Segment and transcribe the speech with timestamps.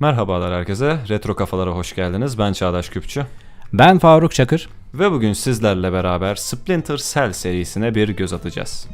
[0.00, 0.98] Merhabalar herkese.
[1.08, 2.38] Retro Kafalara hoş geldiniz.
[2.38, 3.26] Ben Çağdaş Küpçü.
[3.72, 4.68] Ben Faruk Çakır.
[4.94, 8.86] Ve bugün sizlerle beraber Splinter Cell serisine bir göz atacağız.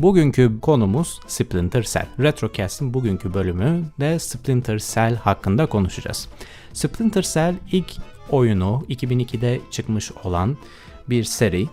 [0.00, 2.06] Bugünkü konumuz Splinter Cell.
[2.20, 6.28] Retrocast'ın bugünkü bölümü de Splinter Cell hakkında konuşacağız.
[6.72, 7.92] Splinter Cell ilk
[8.30, 10.56] oyunu 2002'de çıkmış olan
[11.08, 11.68] bir seri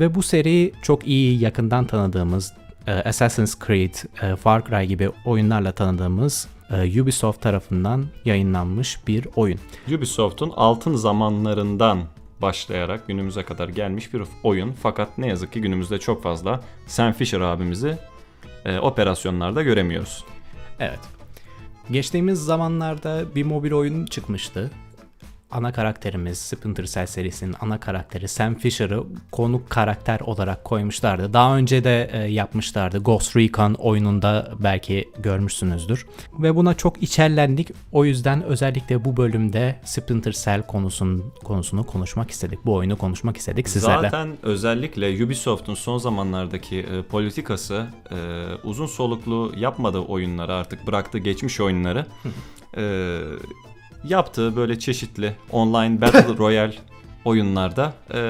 [0.00, 2.52] ve bu seri çok iyi yakından tanıdığımız
[2.86, 9.58] e, Assassin's Creed, e, Far Cry gibi oyunlarla tanıdığımız Ubisoft tarafından yayınlanmış bir oyun.
[9.88, 11.98] Ubisoft'un altın zamanlarından
[12.42, 14.72] başlayarak günümüze kadar gelmiş bir oyun.
[14.72, 17.98] Fakat ne yazık ki günümüzde çok fazla Sam Fisher abimizi
[18.64, 20.24] e, operasyonlarda göremiyoruz.
[20.80, 21.00] Evet.
[21.90, 24.70] Geçtiğimiz zamanlarda bir mobil oyun çıkmıştı.
[25.54, 31.32] Ana karakterimiz Splinter Cell serisinin ana karakteri Sam Fisher'ı konuk karakter olarak koymuşlardı.
[31.32, 32.98] Daha önce de e, yapmışlardı.
[32.98, 36.06] Ghost Recon oyununda belki görmüşsünüzdür.
[36.38, 37.70] Ve buna çok içerlendik.
[37.92, 42.66] O yüzden özellikle bu bölümde Splinter Cell konusun, konusunu konuşmak istedik.
[42.66, 44.10] Bu oyunu konuşmak istedik sizlerle.
[44.10, 48.16] Zaten özellikle Ubisoft'un son zamanlardaki e, politikası e,
[48.64, 52.06] uzun soluklu yapmadığı oyunları artık bıraktı geçmiş oyunları
[52.76, 52.82] e,
[54.04, 56.74] yaptığı böyle çeşitli online battle royale
[57.24, 58.20] oyunlarda e,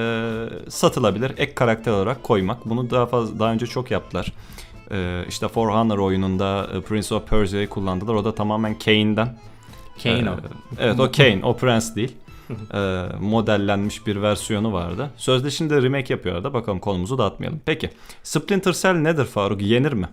[0.70, 2.66] satılabilir ek karakter olarak koymak.
[2.66, 4.32] Bunu daha fazla daha önce çok yaptılar.
[4.90, 8.14] E, işte For Honor oyununda e, Prince of Persia'yı kullandılar.
[8.14, 9.36] O da tamamen Kane'den.
[10.02, 10.36] Kane Ee, o.
[10.78, 12.12] Evet o Kane, o Prince değil.
[12.74, 15.10] Ee, modellenmiş bir versiyonu vardı.
[15.16, 17.60] Sözde şimdi remake yapıyorlar da bakalım konumuzu dağıtmayalım.
[17.66, 17.90] Peki
[18.22, 19.62] Splinter Cell nedir Faruk?
[19.62, 20.08] Yenir mi?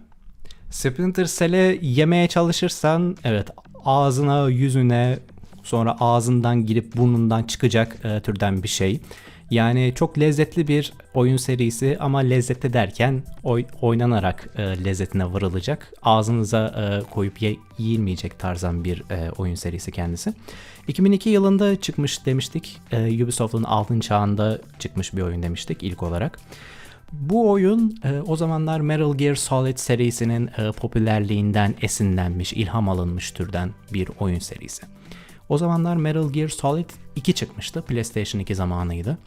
[0.69, 3.47] Splinter Cell'e yemeye çalışırsan evet
[3.85, 5.19] ağzına yüzüne
[5.63, 8.99] sonra ağzından girip burnundan çıkacak e, türden bir şey.
[9.51, 15.93] Yani çok lezzetli bir oyun serisi ama lezzetli derken oy, oynanarak e, lezzetine varılacak.
[16.03, 20.33] Ağzınıza e, koyup ye, yiyilmeyecek tarzdan bir e, oyun serisi kendisi.
[20.87, 22.81] 2002 yılında çıkmış demiştik.
[22.91, 26.39] E, Ubisoft'un altın çağında çıkmış bir oyun demiştik ilk olarak.
[27.11, 33.69] Bu oyun e, o zamanlar Metal Gear Solid serisinin e, popülerliğinden esinlenmiş, ilham alınmış türden
[33.93, 35.00] bir oyun serisi.
[35.51, 37.81] O zamanlar Metal Gear Solid 2 çıkmıştı.
[37.81, 39.17] PlayStation 2 zamanıydı.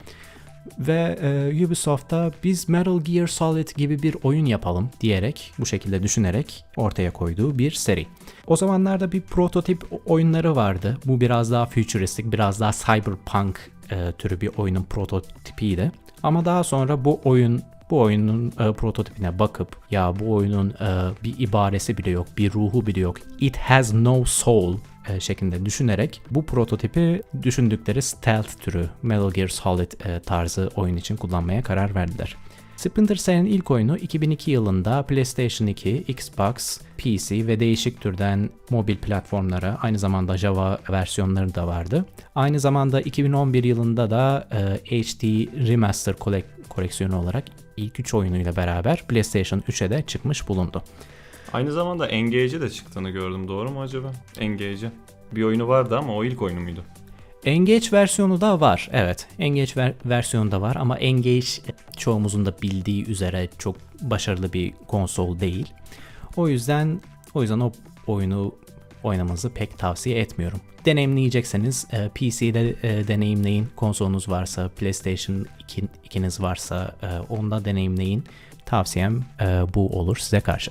[0.79, 6.65] Ve e, Ubisoft'ta biz Metal Gear Solid gibi bir oyun yapalım diyerek, bu şekilde düşünerek
[6.77, 8.07] ortaya koyduğu bir seri.
[8.47, 10.99] O zamanlarda bir prototip oyunları vardı.
[11.05, 15.93] Bu biraz daha futuristik, biraz daha cyberpunk e, türü bir oyunun prototipiydi.
[16.23, 21.39] Ama daha sonra bu oyun bu oyunun e, prototipine bakıp ya bu oyunun e, bir
[21.39, 23.17] ibaresi bile yok, bir ruhu bile yok.
[23.41, 24.77] It has no soul
[25.09, 31.16] e, şeklinde düşünerek bu prototipi düşündükleri stealth türü Metal Gear Solid e, tarzı oyun için
[31.16, 32.37] kullanmaya karar verdiler.
[32.76, 39.78] Splinter Cell'in ilk oyunu 2002 yılında PlayStation 2, Xbox, PC ve değişik türden mobil platformlara
[39.82, 42.04] aynı zamanda Java versiyonları da vardı.
[42.34, 45.22] Aynı zamanda 2011 yılında da e, HD
[45.69, 47.44] Remaster kolek- koleksiyonu olarak
[47.76, 50.82] ilk 3 oyunuyla beraber PlayStation 3'e de çıkmış bulundu.
[51.54, 53.48] Aynı zamanda Engage'e de çıktığını gördüm.
[53.48, 54.12] Doğru mu acaba?
[54.41, 54.91] Engage'e.
[55.32, 56.84] Bir oyunu vardı ama o ilk oyunu muydu?
[57.44, 58.88] Engage versiyonu da var.
[58.92, 59.26] Evet.
[59.38, 61.47] Engage ver- versiyonu da var ama Engage
[61.97, 65.72] çoğumuzun da bildiği üzere çok başarılı bir konsol değil.
[66.37, 67.00] O yüzden
[67.34, 67.72] o yüzden o
[68.06, 68.54] oyunu
[69.03, 70.60] oynamanızı pek tavsiye etmiyorum.
[70.84, 73.69] Deneyimleyecekseniz e, PC'de e, deneyimleyin.
[73.76, 78.25] Konsolunuz varsa, PlayStation 2, 2'niz varsa e, onda deneyimleyin.
[78.66, 79.25] Tavsiyem
[79.75, 80.70] bu olur size karşı.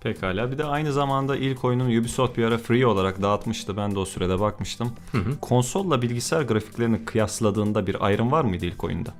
[0.00, 0.52] Pekala.
[0.52, 3.76] Bir de aynı zamanda ilk oyunun Ubisoft bir ara free olarak dağıtmıştı.
[3.76, 4.92] Ben de o sürede bakmıştım.
[5.40, 9.10] Konsolla bilgisayar grafiklerini kıyasladığında bir ayrım var mıydı ilk oyunda?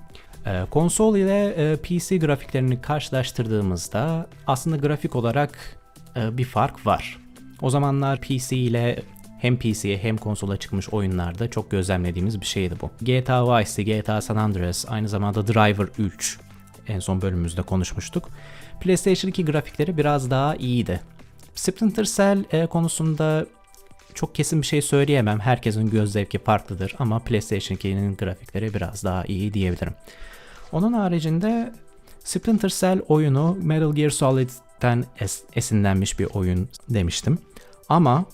[0.46, 5.78] Ee, konsol ile e, PC grafiklerini karşılaştırdığımızda aslında grafik olarak
[6.16, 7.18] e, bir fark var.
[7.62, 9.02] O zamanlar PC ile
[9.40, 12.90] hem PC'ye hem konsola çıkmış oyunlarda çok gözlemlediğimiz bir şeydi bu.
[13.00, 16.38] GTA Vice City, GTA San Andreas, aynı zamanda Driver 3
[16.88, 18.28] en son bölümümüzde konuşmuştuk.
[18.80, 21.00] PlayStation 2 grafikleri biraz daha iyiydi.
[21.54, 23.46] Splinter Cell e, konusunda
[24.14, 25.40] çok kesin bir şey söyleyemem.
[25.40, 29.94] Herkesin göz zevki farklıdır ama PlayStation 2'nin grafikleri biraz daha iyi diyebilirim.
[30.72, 31.72] Onun haricinde
[32.24, 37.38] Splinter Cell oyunu Metal Gear Solid'den es- esinlenmiş bir oyun demiştim.
[37.88, 38.24] Ama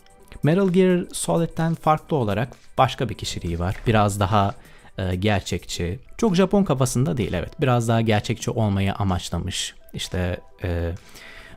[0.43, 3.77] Metal Gear Solid'den farklı olarak başka bir kişiliği var.
[3.87, 4.55] Biraz daha
[4.99, 5.99] e, gerçekçi.
[6.19, 7.61] Çok Japon kafasında değil evet.
[7.61, 9.75] Biraz daha gerçekçi olmayı amaçlamış.
[9.95, 10.93] İşte e,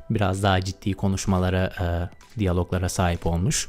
[0.09, 1.85] biraz daha ciddi konuşmalara, e,
[2.39, 3.67] diyaloglara sahip olmuş.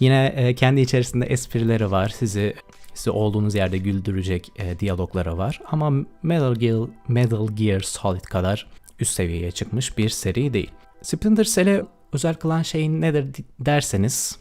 [0.00, 2.08] Yine e, kendi içerisinde esprileri var.
[2.08, 2.54] Sizi
[2.94, 5.60] sizi olduğunuz yerde güldürecek e, diyalogları var.
[5.70, 5.90] Ama
[6.22, 8.66] Metal Gear, Metal Gear Solid kadar
[9.00, 10.70] üst seviyeye çıkmış bir seri değil.
[11.02, 11.82] Splinter Cell'e
[12.12, 13.26] özel kılan şey nedir
[13.60, 14.38] derseniz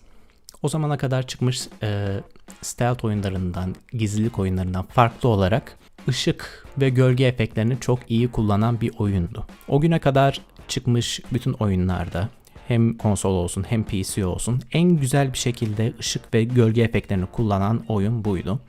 [0.62, 2.20] o zamana kadar çıkmış e,
[2.62, 5.78] stealth oyunlarından, gizlilik oyunlarından farklı olarak
[6.08, 9.46] ışık ve gölge efektlerini çok iyi kullanan bir oyundu.
[9.68, 12.30] O güne kadar çıkmış bütün oyunlarda
[12.68, 17.84] hem konsol olsun hem PC olsun en güzel bir şekilde ışık ve gölge efektlerini kullanan
[17.88, 18.60] oyun buydu.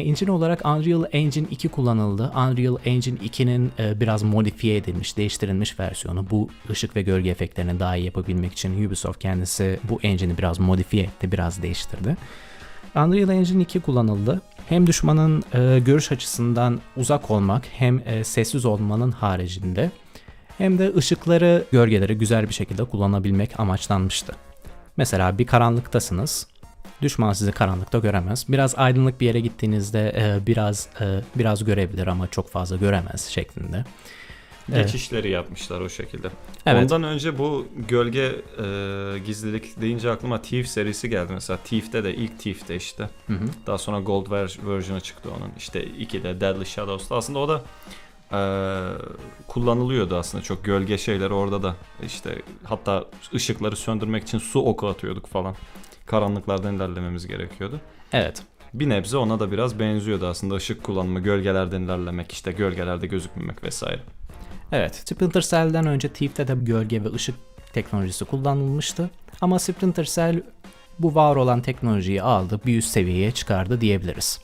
[0.00, 2.32] Engine olarak Unreal Engine 2 kullanıldı.
[2.36, 6.30] Unreal Engine 2'nin e, biraz modifiye edilmiş, değiştirilmiş versiyonu.
[6.30, 11.02] Bu ışık ve gölge efektlerini daha iyi yapabilmek için Ubisoft kendisi bu engine'i biraz modifiye
[11.02, 12.16] etti, biraz değiştirdi.
[12.96, 14.42] Unreal Engine 2 kullanıldı.
[14.68, 19.90] Hem düşmanın e, görüş açısından uzak olmak hem e, sessiz olmanın haricinde
[20.58, 24.32] hem de ışıkları, gölgeleri güzel bir şekilde kullanabilmek amaçlanmıştı.
[24.96, 26.46] Mesela bir karanlıktasınız.
[27.02, 28.46] Düşman sizi karanlıkta göremez.
[28.48, 33.84] Biraz aydınlık bir yere gittiğinizde e, biraz e, biraz görebilir ama çok fazla göremez şeklinde.
[34.72, 34.86] Evet.
[34.86, 36.28] Geçişleri yapmışlar o şekilde.
[36.66, 36.82] Evet.
[36.82, 38.20] Ondan önce bu gölge
[38.64, 41.58] e, gizlilik deyince aklıma Thief serisi geldi mesela.
[41.64, 43.10] Thief'te de ilk Thief'te işte.
[43.26, 43.44] Hı hı.
[43.66, 45.50] Daha sonra Gold ver- çıktı onun.
[45.58, 47.16] İşte 2'de Deadly Shadows'ta.
[47.16, 47.62] Aslında o da
[48.32, 48.40] e,
[49.46, 51.76] kullanılıyordu aslında çok gölge şeyler orada da.
[52.06, 53.04] işte hatta
[53.34, 55.54] ışıkları söndürmek için su oku atıyorduk falan.
[56.08, 57.80] Karanlıklardan ilerlememiz gerekiyordu.
[58.12, 58.42] Evet.
[58.74, 64.00] Bir nebze ona da biraz benziyordu aslında ışık kullanma, gölgelerden ilerlemek, işte gölgelerde gözükmemek vesaire.
[64.72, 67.34] Evet, Splinter Cell'den önce Thief'te de gölge ve ışık
[67.72, 69.10] teknolojisi kullanılmıştı.
[69.40, 70.42] Ama Splinter Cell
[70.98, 74.40] bu var olan teknolojiyi aldı, bir üst seviyeye çıkardı diyebiliriz.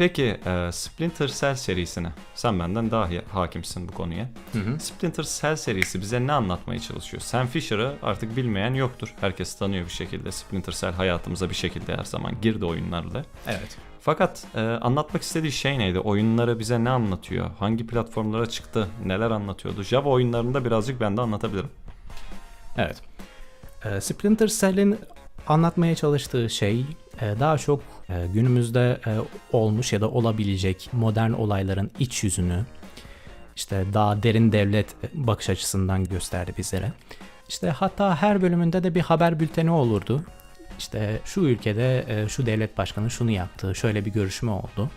[0.00, 4.28] Peki e, Splinter Cell serisine, sen benden daha hakimsin bu konuya.
[4.78, 7.20] Splinter Cell serisi bize ne anlatmaya çalışıyor?
[7.20, 9.14] Sam Fisher'ı artık bilmeyen yoktur.
[9.20, 10.32] Herkes tanıyor bir şekilde.
[10.32, 13.24] Splinter Cell hayatımıza bir şekilde her zaman girdi oyunlarla.
[13.46, 13.76] Evet.
[14.00, 15.98] Fakat e, anlatmak istediği şey neydi?
[15.98, 17.50] Oyunları bize ne anlatıyor?
[17.58, 18.88] Hangi platformlara çıktı?
[19.04, 19.82] Neler anlatıyordu?
[19.82, 21.70] Java oyunlarında birazcık ben de anlatabilirim.
[22.76, 23.02] Evet.
[23.84, 24.98] Ee, Splinter Cell'in
[25.48, 26.84] anlatmaya çalıştığı şey
[27.20, 29.10] e, daha çok e, günümüzde e,
[29.52, 32.64] olmuş ya da olabilecek modern olayların iç yüzünü
[33.56, 36.92] işte daha derin devlet bakış açısından gösterdi bizlere.
[37.48, 40.24] İşte hatta her bölümünde de bir haber bülteni olurdu.
[40.78, 44.90] İşte şu ülkede şu devlet başkanı şunu yaptı, şöyle bir görüşme oldu.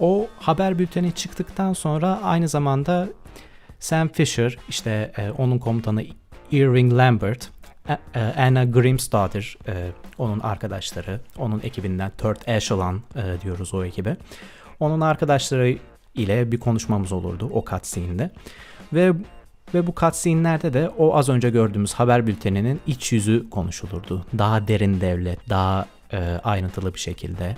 [0.00, 3.08] O haber bülteni çıktıktan sonra aynı zamanda
[3.78, 6.04] Sam Fisher, işte onun komutanı
[6.50, 7.50] Irving Lambert,
[7.88, 14.16] e, Anna Grimstadter, e, onun arkadaşları, onun ekibinden Third Echelon e, diyoruz o ekibe.
[14.80, 15.78] Onun arkadaşları
[16.14, 18.30] ile bir konuşmamız olurdu o cutscene'de.
[18.92, 19.12] Ve
[19.74, 24.26] ve bu cutscene'lerde de o az önce gördüğümüz haber bülteninin iç yüzü konuşulurdu.
[24.38, 27.56] Daha derin devlet, daha e, ayrıntılı bir şekilde,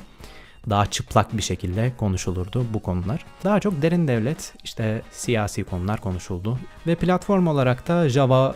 [0.71, 3.25] daha çıplak bir şekilde konuşulurdu bu konular.
[3.45, 6.59] Daha çok derin devlet, işte siyasi konular konuşuldu.
[6.87, 8.55] Ve platform olarak da Java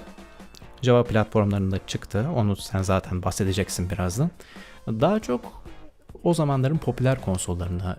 [0.82, 2.26] Java platformlarında çıktı.
[2.36, 4.30] Onu sen zaten bahsedeceksin birazdan.
[4.86, 5.62] Daha çok
[6.22, 7.96] o zamanların popüler konsollarına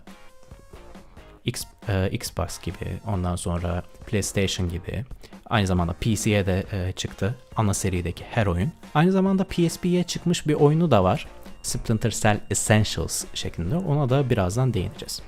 [1.46, 5.06] X, e, Xbox gibi, ondan sonra PlayStation gibi,
[5.46, 8.72] aynı zamanda PC'ye de e, çıktı ana serideki her oyun.
[8.96, 11.28] Aynı zamanda PSP'ye çıkmış bir oyunu da var.
[11.62, 13.76] Splinter Cell Essentials şeklinde.
[13.76, 15.22] Ona da birazdan değineceğiz.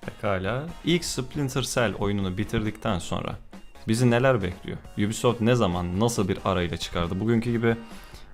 [0.00, 0.66] Pekala.
[0.84, 3.36] İlk Splinter Cell oyununu bitirdikten sonra
[3.88, 4.78] bizi neler bekliyor?
[4.98, 7.20] Ubisoft ne zaman, nasıl bir arayla çıkardı?
[7.20, 7.76] Bugünkü gibi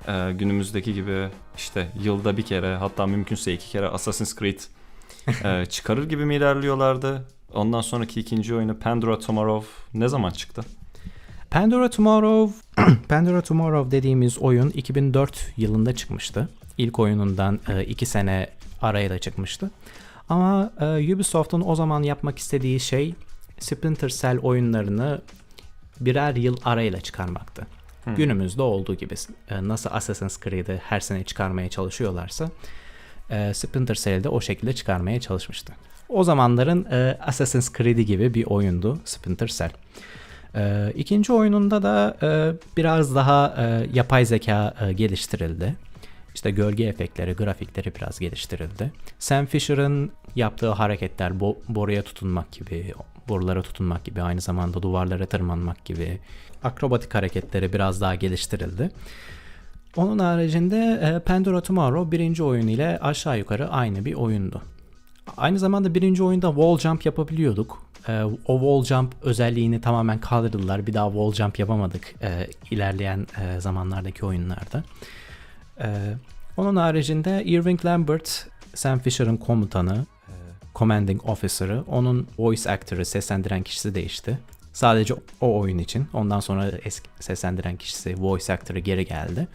[0.08, 4.60] e, günümüzdeki gibi işte yılda bir kere hatta mümkünse iki kere Assassin's Creed
[5.44, 7.28] e, çıkarır gibi mi ilerliyorlardı?
[7.54, 10.62] Ondan sonraki ikinci oyunu Pandora Tomorrow ne zaman çıktı?
[11.50, 12.54] Pandora Tomorrow
[13.08, 16.48] Pandora Tomorrow dediğimiz oyun 2004 yılında çıkmıştı.
[16.78, 18.50] İlk oyunundan 2 sene
[18.82, 19.70] arayla çıkmıştı.
[20.28, 23.14] Ama e, Ubisoft'un o zaman yapmak istediği şey
[23.58, 25.20] Splinter Cell oyunlarını
[26.00, 27.66] birer yıl arayla çıkarmaktı.
[28.04, 28.14] Hmm.
[28.14, 29.14] Günümüzde olduğu gibi
[29.50, 32.50] e, nasıl Assassin's Creed'i her sene çıkarmaya çalışıyorlarsa
[33.30, 35.72] e, Splinter Cell'i de o şekilde çıkarmaya çalışmıştı.
[36.08, 39.70] O zamanların e, Assassin's Creed'i gibi bir oyundu Splinter Cell.
[40.54, 42.28] E, ikinci oyununda da e,
[42.76, 45.74] biraz daha e, yapay zeka e, geliştirildi.
[46.34, 48.92] İşte gölge efektleri, grafikleri biraz geliştirildi.
[49.18, 52.94] Sam Fisher'ın yaptığı hareketler, bo- boruya tutunmak gibi,
[53.28, 56.18] borulara tutunmak gibi, aynı zamanda duvarlara tırmanmak gibi
[56.64, 58.90] akrobatik hareketleri biraz daha geliştirildi.
[59.96, 64.62] Onun haricinde e, Pandora Tomorrow birinci oyun ile aşağı yukarı aynı bir oyundu.
[65.36, 67.82] Aynı zamanda birinci oyunda wall jump yapabiliyorduk.
[68.08, 70.86] E, o wall jump özelliğini tamamen kaldırdılar.
[70.86, 74.84] Bir daha wall jump yapamadık e, ilerleyen e, zamanlardaki oyunlarda.
[76.56, 80.06] Onun haricinde Irving Lambert, Sam Fisher'ın komutanı,
[80.76, 84.38] commanding officer'ı, onun voice actor'ı, seslendiren kişisi değişti.
[84.72, 86.06] Sadece o oyun için.
[86.14, 89.48] Ondan sonra eski seslendiren kişisi, voice actor'ı geri geldi.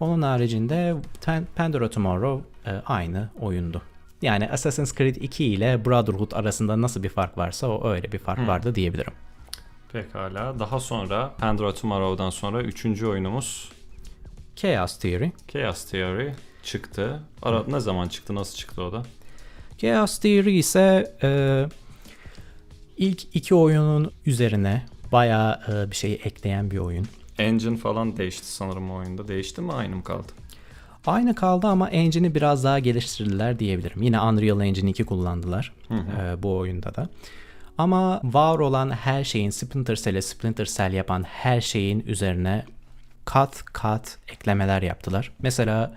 [0.00, 0.94] Onun haricinde
[1.26, 3.82] Pan- Pandora Tomorrow e, aynı oyundu.
[4.22, 8.48] Yani Assassin's Creed 2 ile Brotherhood arasında nasıl bir fark varsa o öyle bir fark
[8.48, 9.12] vardı diyebilirim.
[9.92, 10.58] Pekala.
[10.58, 13.72] Daha sonra Pandora Tomorrow'dan sonra üçüncü oyunumuz
[14.56, 15.30] Chaos Theory.
[15.48, 16.32] Chaos Theory
[16.62, 17.20] çıktı.
[17.42, 18.34] Ara ne zaman çıktı?
[18.34, 19.02] Nasıl çıktı o da?
[19.82, 21.64] Chaos Theory ise e,
[22.96, 27.06] ilk iki oyunun üzerine bayağı e, bir şey ekleyen bir oyun.
[27.38, 29.28] Engine falan değişti sanırım o oyunda.
[29.28, 29.72] Değişti mi?
[29.72, 30.32] Aynı mı kaldı?
[31.06, 34.02] Aynı kaldı ama engine'i biraz daha geliştirdiler diyebilirim.
[34.02, 37.08] Yine Unreal Engine 2 kullandılar e, bu oyunda da.
[37.78, 42.64] Ama var olan her şeyin Splinter Cell'e Splinter Cell yapan her şeyin üzerine
[43.24, 45.32] kat kat eklemeler yaptılar.
[45.38, 45.92] Mesela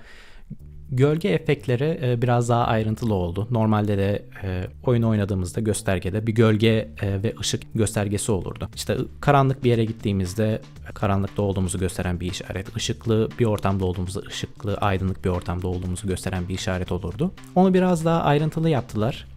[0.92, 3.48] gölge efektleri e, biraz daha ayrıntılı oldu.
[3.52, 8.70] Normalde de e, oyun oynadığımızda göstergede bir gölge e, ve ışık göstergesi olurdu.
[8.76, 10.62] İşte karanlık bir yere gittiğimizde
[10.94, 16.50] karanlıkta olduğumuzu gösteren bir işaret, ışıklı bir ortamda olduğumuzu, ışıklı, aydınlık bir ortamda olduğumuzu gösteren
[16.50, 17.32] bir işaret olurdu.
[17.56, 19.28] Onu biraz daha ayrıntılı yaptılar.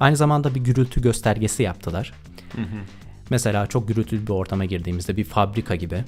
[0.00, 2.12] Aynı zamanda bir gürültü göstergesi yaptılar.
[3.30, 6.04] Mesela çok gürültülü bir ortama girdiğimizde bir fabrika gibi.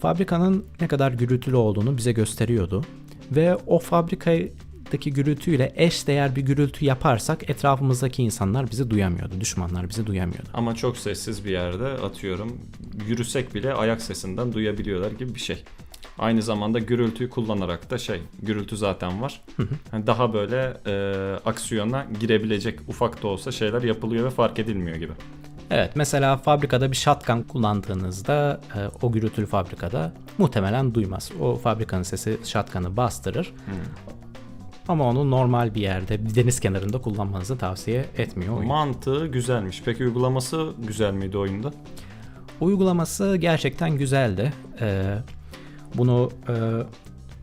[0.00, 2.84] Fabrikanın ne kadar gürültülü olduğunu bize gösteriyordu.
[3.30, 9.40] Ve o fabrikadaki gürültüyle eş değer bir gürültü yaparsak etrafımızdaki insanlar bizi duyamıyordu.
[9.40, 10.48] Düşmanlar bizi duyamıyordu.
[10.54, 12.60] Ama çok sessiz bir yerde atıyorum.
[13.08, 15.64] Yürüsek bile ayak sesinden duyabiliyorlar gibi bir şey.
[16.18, 19.40] Aynı zamanda gürültüyü kullanarak da şey, gürültü zaten var.
[19.90, 25.12] Hani daha böyle e, aksiyona girebilecek ufak da olsa şeyler yapılıyor ve fark edilmiyor gibi.
[25.70, 31.30] Evet mesela fabrikada bir shotgun kullandığınızda e, o gürültülü fabrikada muhtemelen duymaz.
[31.40, 33.52] O fabrikanın sesi shotgun'ı bastırır.
[34.88, 38.68] Ama onu normal bir yerde bir deniz kenarında kullanmanızı tavsiye etmiyor oyun.
[38.68, 39.82] Mantığı güzelmiş.
[39.84, 41.70] Peki uygulaması güzel miydi oyunda?
[42.60, 44.52] Uygulaması gerçekten güzeldi.
[44.80, 45.18] Ee,
[45.94, 46.54] bunu e,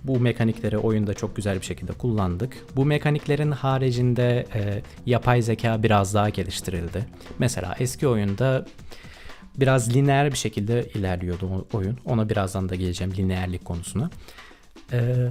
[0.08, 2.58] bu mekanikleri oyunda çok güzel bir şekilde kullandık.
[2.76, 7.06] Bu mekaniklerin haricinde e, yapay zeka biraz daha geliştirildi.
[7.40, 8.66] Mesela eski oyunda
[9.58, 11.98] biraz lineer bir şekilde ilerliyordu oyun.
[12.06, 14.10] Ona birazdan da geleceğim lineerlik konusuna.
[14.94, 15.28] Ee,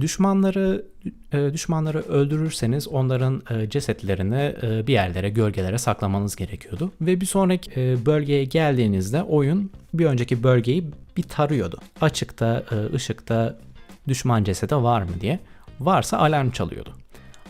[0.00, 0.84] düşmanları
[1.32, 6.92] e, düşmanları öldürürseniz onların e, cesetlerini e, bir yerlere, gölgelere saklamanız gerekiyordu.
[7.00, 11.78] Ve bir sonraki e, bölgeye geldiğinizde oyun bir önceki bölgeyi bir tarıyordu.
[12.00, 13.58] Açıkta, e, ışıkta
[14.08, 15.38] düşman cesedi var mı diye.
[15.80, 16.92] Varsa alarm çalıyordu.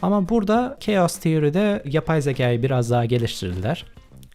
[0.02, 3.84] Ama burada Chaos Theory'de yapay zekayı biraz daha geliştirdiler.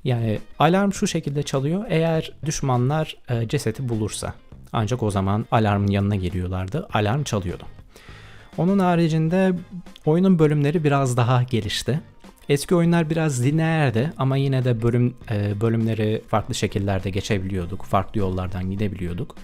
[0.04, 1.86] Yani alarm şu şekilde çalıyor.
[1.90, 4.34] Eğer düşmanlar e, cesedi bulursa
[4.74, 6.88] ancak o zaman alarmın yanına geliyorlardı.
[6.94, 7.64] Alarm çalıyordu.
[8.58, 9.54] Onun haricinde
[10.06, 12.02] oyunun bölümleri biraz daha gelişti.
[12.50, 17.84] Eski oyunlar biraz lineerdi ama yine de bölüm e, bölümleri farklı şekillerde geçebiliyorduk.
[17.84, 19.36] Farklı yollardan gidebiliyorduk.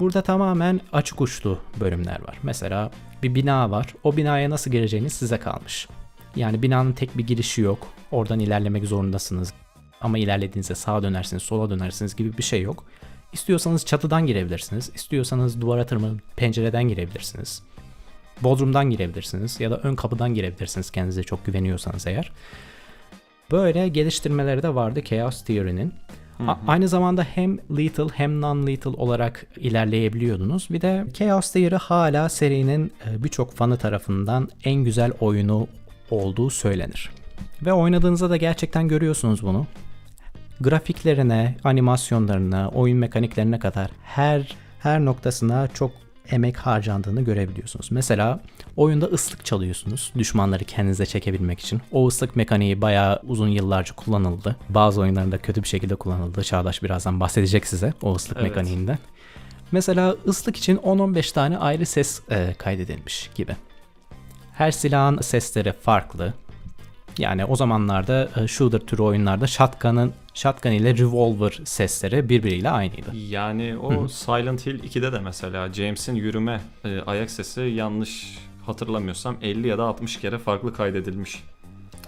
[0.00, 2.38] Burada tamamen açık uçlu bölümler var.
[2.42, 2.90] Mesela
[3.22, 3.94] bir bina var.
[4.04, 5.88] O binaya nasıl gireceğiniz size kalmış.
[6.36, 7.86] Yani binanın tek bir girişi yok.
[8.10, 9.52] Oradan ilerlemek zorundasınız.
[10.00, 12.84] Ama ilerlediğinizde sağa dönersiniz, sola dönersiniz gibi bir şey yok.
[13.32, 14.90] İstiyorsanız çatıdan girebilirsiniz.
[14.94, 17.62] İstiyorsanız duvara tırmanıp pencereden girebilirsiniz.
[18.42, 22.32] Bodrumdan girebilirsiniz ya da ön kapıdan girebilirsiniz kendinize çok güveniyorsanız eğer.
[23.50, 25.94] Böyle geliştirmeleri de vardı Chaos Theory'nin.
[26.46, 30.68] A- aynı zamanda hem lethal hem non-lethal olarak ilerleyebiliyordunuz.
[30.70, 35.68] Bir de Chaos Theory hala serinin e, birçok fanı tarafından en güzel oyunu
[36.10, 37.10] olduğu söylenir.
[37.62, 39.66] Ve oynadığınızda da gerçekten görüyorsunuz bunu.
[40.60, 45.90] Grafiklerine, animasyonlarına, oyun mekaniklerine kadar her her noktasına çok
[46.30, 47.88] emek harcandığını görebiliyorsunuz.
[47.90, 48.40] Mesela
[48.76, 51.80] oyunda ıslık çalıyorsunuz düşmanları kendinize çekebilmek için.
[51.92, 54.56] O ıslık mekaniği bayağı uzun yıllarca kullanıldı.
[54.68, 56.44] Bazı oyunlarında kötü bir şekilde kullanıldı.
[56.44, 58.48] Çağdaş birazdan bahsedecek size o ıslık Evet.
[58.48, 58.98] mekaniğinden.
[59.72, 63.56] Mesela ıslık için 10-15 tane ayrı ses e, kaydedilmiş gibi.
[64.52, 66.34] Her silahın sesleri farklı.
[67.18, 73.16] Yani o zamanlarda e, shooter türü oyunlarda shotgun'ın shotgun ile revolver sesleri birbiriyle aynıydı.
[73.16, 79.68] Yani o Silent Hill 2'de de mesela James'in yürüme e, ayak sesi yanlış hatırlamıyorsam 50
[79.68, 81.42] ya da 60 kere farklı kaydedilmiş.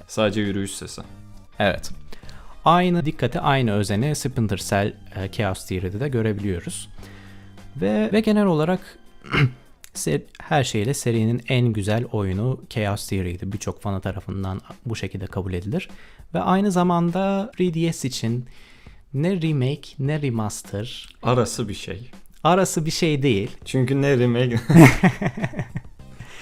[0.07, 1.03] Sadece yürüyüş sesi.
[1.59, 1.91] Evet.
[2.65, 6.89] Aynı dikkati, aynı özeni Splinter Cell e, Chaos Theory'de de görebiliyoruz.
[7.77, 8.81] Ve, ve genel olarak
[10.43, 13.53] her şeyle serinin en güzel oyunu Chaos Theory'ydi.
[13.53, 15.89] Birçok fanı tarafından bu şekilde kabul edilir.
[16.35, 18.47] Ve aynı zamanda 3DS için
[19.15, 22.11] ne remake ne remaster Arası bir şey.
[22.45, 23.51] arası bir şey değil.
[23.65, 24.61] Çünkü ne remake...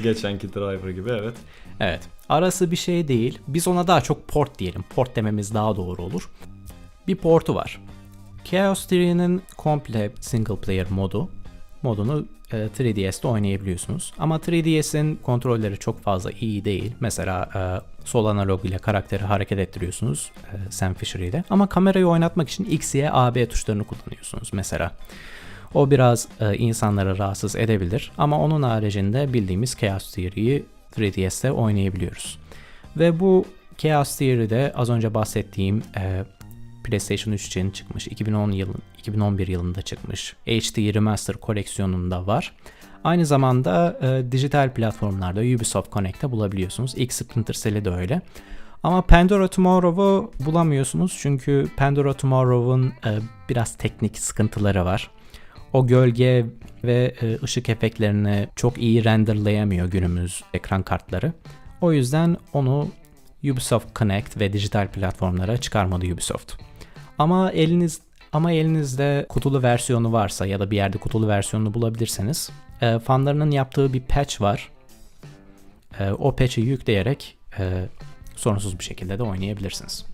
[0.03, 1.35] Geçenki Driver gibi evet.
[1.81, 2.01] Evet.
[2.29, 3.39] Arası bir şey değil.
[3.49, 4.85] Biz ona daha çok port diyelim.
[4.95, 6.31] Port dememiz daha doğru olur.
[7.09, 7.81] Bir portu var.
[8.45, 11.31] Chaos Theory'nin komple single player modu
[11.83, 14.13] modunu e, 3DS'de oynayabiliyorsunuz.
[14.19, 16.93] Ama 3DS'in kontrolleri çok fazla iyi değil.
[17.01, 17.61] Mesela e,
[18.07, 21.45] sol analog ile karakteri hareket ettiriyorsunuz e, Sam Fisher ile.
[21.51, 24.93] Ama kamerayı oynatmak için X, Y, A, B tuşlarını kullanıyorsunuz mesela.
[25.75, 30.65] O biraz e, insanları rahatsız edebilir ama onun haricinde bildiğimiz Chaos Theory'yi
[30.97, 32.39] 3DS'de oynayabiliyoruz.
[32.97, 33.45] Ve bu
[33.79, 36.25] Chaos Theory'de az önce bahsettiğim e,
[36.87, 38.07] PlayStation 3 için çıkmış.
[38.07, 40.37] 2010 yılın 2011 yılında çıkmış.
[40.47, 42.53] HD Remaster koleksiyonunda var.
[43.05, 46.95] Aynı zamanda e, dijital platformlarda Ubisoft Connect'te bulabiliyorsunuz.
[46.97, 48.21] İlk Splinter Cell'i de öyle.
[48.83, 55.11] Ama Pandora Tomorrow'u bulamıyorsunuz çünkü Pandora Tomorrow'un e, biraz teknik sıkıntıları var.
[55.73, 56.47] O gölge
[56.85, 61.33] ve e, ışık efektlerini çok iyi renderlayamıyor günümüz ekran kartları.
[61.81, 62.89] O yüzden onu
[63.45, 66.53] Ubisoft Connect ve dijital platformlara çıkarmadı Ubisoft.
[67.19, 68.01] Ama eliniz
[68.33, 73.93] ama elinizde kutulu versiyonu varsa ya da bir yerde kutulu versiyonunu bulabilirseniz e, fanlarının yaptığı
[73.93, 74.71] bir patch var.
[76.01, 77.89] E, o patch'i yükleyerek e,
[78.37, 80.07] sorunsuz bir şekilde de oynayabilirsiniz.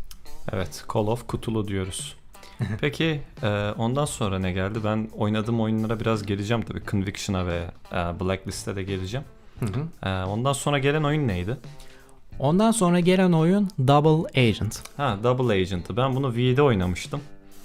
[0.53, 2.17] Evet, Call of kutulu diyoruz.
[2.81, 4.79] Peki e, ondan sonra ne geldi?
[4.85, 6.83] Ben oynadığım oyunlara biraz geleceğim tabii.
[6.91, 9.27] Conviction'a ve e, Blacklist'e de geleceğim.
[10.03, 11.57] E, ondan sonra gelen oyun neydi?
[12.39, 14.83] Ondan sonra gelen oyun Double Agent.
[14.97, 15.97] Ha, Double Agent'ı.
[15.97, 17.21] Ben bunu V'de oynamıştım.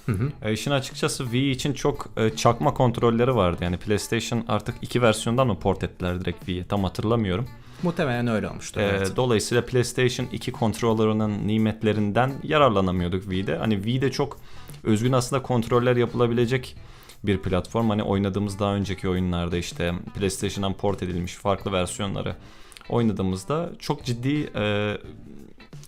[0.06, 0.32] Hı hı.
[0.42, 3.64] E, işin açıkçası V için çok e, çakma kontrolleri vardı.
[3.64, 6.64] Yani PlayStation artık iki versiyondan mı port ettiler direkt V'ye?
[6.64, 7.48] Tam hatırlamıyorum.
[7.82, 8.80] Muhtemelen öyle olmuştur.
[8.80, 13.56] E, dolayısıyla PlayStation 2 kontrollerinin nimetlerinden yararlanamıyorduk V'de.
[13.56, 14.38] Hani V'de çok
[14.84, 16.76] özgün aslında kontroller yapılabilecek
[17.24, 17.88] bir platform.
[17.88, 22.36] Hani oynadığımız daha önceki oyunlarda işte PlayStation'dan port edilmiş farklı versiyonları
[22.88, 24.96] oynadığımızda çok ciddi e,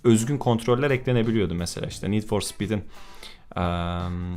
[0.05, 2.85] özgün kontroller eklenebiliyordu mesela işte Need for Speed'in
[3.57, 3.63] e,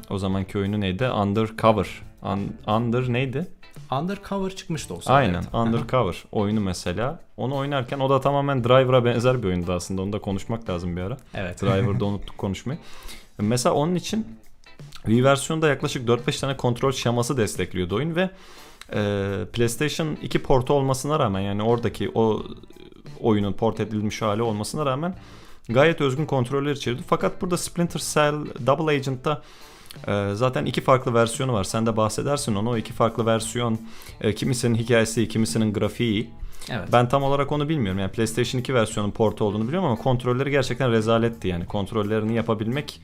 [0.10, 1.10] o zamanki oyunu neydi?
[1.10, 1.88] Undercover.
[2.22, 3.48] Un, under neydi?
[3.91, 5.13] Undercover çıkmıştı olsa.
[5.13, 5.53] Aynen evet.
[5.53, 7.20] Undercover oyunu mesela.
[7.38, 10.01] Onu oynarken o da tamamen Driver'a benzer bir oyundu aslında.
[10.01, 11.18] Onu da konuşmak lazım bir ara.
[11.33, 11.61] Evet.
[11.61, 12.79] Driver'da unuttuk konuşmayı.
[13.37, 14.27] Mesela onun için
[15.05, 18.29] Wii versiyonda yaklaşık 4-5 tane kontrol şeması destekliyordu oyun ve
[19.53, 22.43] PlayStation 2 portu olmasına rağmen yani oradaki o
[23.19, 25.15] oyunun port edilmiş hali olmasına rağmen
[25.69, 27.05] gayet özgün kontroller içeriyordu.
[27.07, 28.35] Fakat burada Splinter Cell
[28.67, 29.41] Double Agent'ta
[30.07, 31.63] e, zaten iki farklı versiyonu var.
[31.63, 32.69] Sen de bahsedersin onu.
[32.69, 33.79] O iki farklı versiyon
[34.22, 36.29] e, kimisinin hikayesi, kimisinin grafiği.
[36.69, 36.89] Evet.
[36.91, 38.00] Ben tam olarak onu bilmiyorum.
[38.00, 41.48] Yani PlayStation 2 versiyonun portu olduğunu biliyorum ama kontrolleri gerçekten rezaletti.
[41.48, 43.01] Yani kontrollerini yapabilmek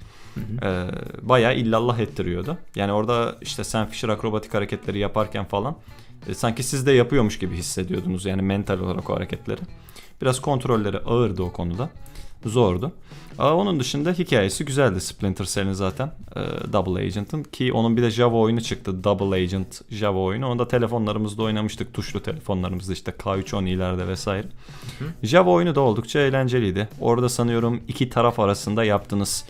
[0.63, 0.87] e,
[1.21, 2.57] bayağı illallah ettiriyordu.
[2.75, 5.75] Yani orada işte Sam Fisher akrobatik hareketleri yaparken falan
[6.27, 9.61] e, sanki siz de yapıyormuş gibi hissediyordunuz yani mental olarak o hareketleri.
[10.21, 11.89] Biraz kontrolleri ağırdı o konuda.
[12.45, 12.91] Zordu.
[13.37, 16.11] Ama onun dışında hikayesi güzeldi Splinter Cell'in zaten.
[16.35, 19.03] E, Double Agent'ın ki onun bir de Java oyunu çıktı.
[19.03, 20.47] Double Agent Java oyunu.
[20.47, 21.93] Onu da telefonlarımızda oynamıştık.
[21.93, 24.47] Tuşlu telefonlarımızda işte K310'lerde vesaire.
[25.23, 26.87] Java oyunu da oldukça eğlenceliydi.
[26.99, 29.45] Orada sanıyorum iki taraf arasında yaptığınız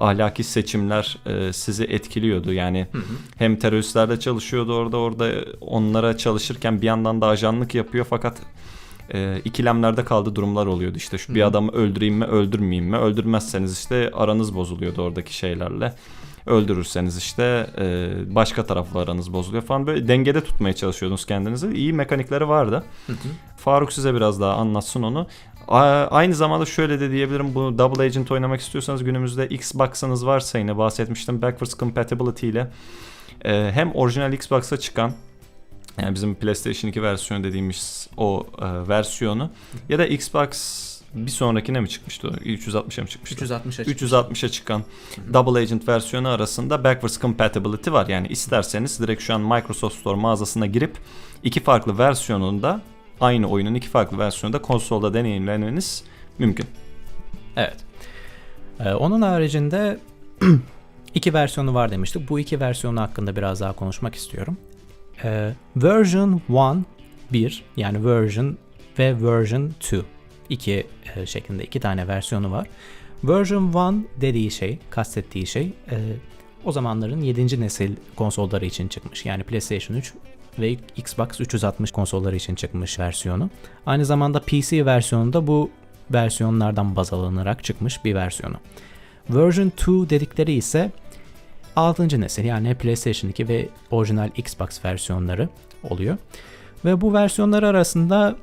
[0.00, 2.52] ahlaki seçimler e, sizi etkiliyordu.
[2.52, 2.86] Yani
[3.36, 8.38] hem teröristlerle çalışıyordu orada orada onlara çalışırken bir yandan da ajanlık yapıyor fakat
[9.14, 10.96] e, ikilemlerde kaldığı durumlar oluyordu.
[10.96, 12.96] İşte şu bir adamı öldüreyim mi öldürmeyeyim mi?
[12.96, 15.94] Öldürmezseniz işte aranız bozuluyordu oradaki şeylerle.
[16.46, 19.86] Öldürürseniz işte e, başka tarafla aranız bozuluyor falan.
[19.86, 21.72] Böyle dengede tutmaya çalışıyordunuz kendinizi.
[21.72, 22.84] İyi mekanikleri vardı.
[23.56, 25.26] Faruk size biraz daha anlatsın onu.
[25.70, 31.42] Aynı zamanda şöyle de diyebilirim bu Double Agent oynamak istiyorsanız günümüzde Xbox'ınız varsa yine bahsetmiştim
[31.42, 32.70] backwards compatibility ile
[33.44, 35.12] e, hem orijinal Xbox'a çıkan
[36.02, 39.50] yani bizim PlayStation 2 versiyonu dediğimiz o e, versiyonu
[39.88, 40.50] ya da Xbox
[41.14, 42.30] bir sonrakine mi çıkmıştı o?
[42.30, 43.44] 360'a mı çıkmıştı?
[43.44, 44.84] 360'a 360'a çıkan
[45.32, 48.06] Double Agent versiyonu arasında backwards compatibility var.
[48.06, 50.96] Yani isterseniz direkt şu an Microsoft Store mağazasına girip
[51.42, 52.80] iki farklı versiyonunda
[53.20, 56.04] aynı oyunun iki farklı versiyonunda konsolda deneyimlemeniz
[56.38, 56.66] mümkün.
[57.56, 57.76] Evet.
[58.80, 59.98] Ee, onun haricinde
[61.14, 62.28] iki versiyonu var demiştik.
[62.28, 64.56] Bu iki versiyonu hakkında biraz daha konuşmak istiyorum.
[65.24, 66.84] Ee, version 1
[67.32, 68.58] 1 yani version
[68.98, 70.02] ve version 2
[70.48, 72.68] iki e, şeklinde iki tane versiyonu var.
[73.24, 75.96] Version 1 dediği şey, kastettiği şey e,
[76.64, 77.60] o zamanların 7.
[77.60, 79.26] nesil konsolları için çıkmış.
[79.26, 80.14] Yani PlayStation 3
[80.58, 83.50] ve Xbox 360 konsolları için çıkmış versiyonu.
[83.86, 85.70] Aynı zamanda PC versiyonunda bu
[86.10, 88.56] versiyonlardan baz alınarak çıkmış bir versiyonu.
[89.30, 90.90] Version 2 dedikleri ise
[91.76, 92.20] 6.
[92.20, 95.48] nesil yani PlayStation 2 ve orijinal Xbox versiyonları
[95.90, 96.16] oluyor.
[96.84, 98.36] Ve bu versiyonlar arasında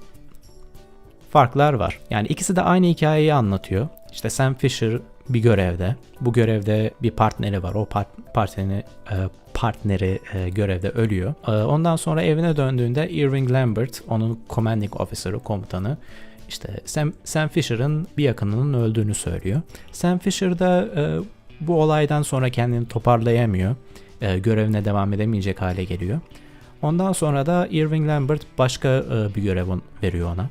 [1.32, 2.00] farklar var.
[2.10, 3.88] Yani ikisi de aynı hikayeyi anlatıyor.
[4.12, 5.96] İşte Sam Fisher bir görevde.
[6.22, 7.74] Bu görevde bir partneri var.
[7.74, 9.16] O part, partnerini, e,
[9.58, 11.34] partneri e, görevde ölüyor.
[11.48, 15.98] E, ondan sonra evine döndüğünde Irving Lambert, onun commanding officer'ı, komutanı,
[16.50, 19.62] işte Sam, Sam Fisher'ın bir yakınının öldüğünü söylüyor.
[19.92, 21.20] Sam Fisher da e,
[21.62, 23.76] bu olaydan sonra kendini toparlayamıyor.
[24.22, 26.20] E, görevine devam edemeyecek hale geliyor.
[26.82, 29.68] Ondan sonra da Irving Lambert başka e, bir görev
[30.04, 30.50] veriyor ona.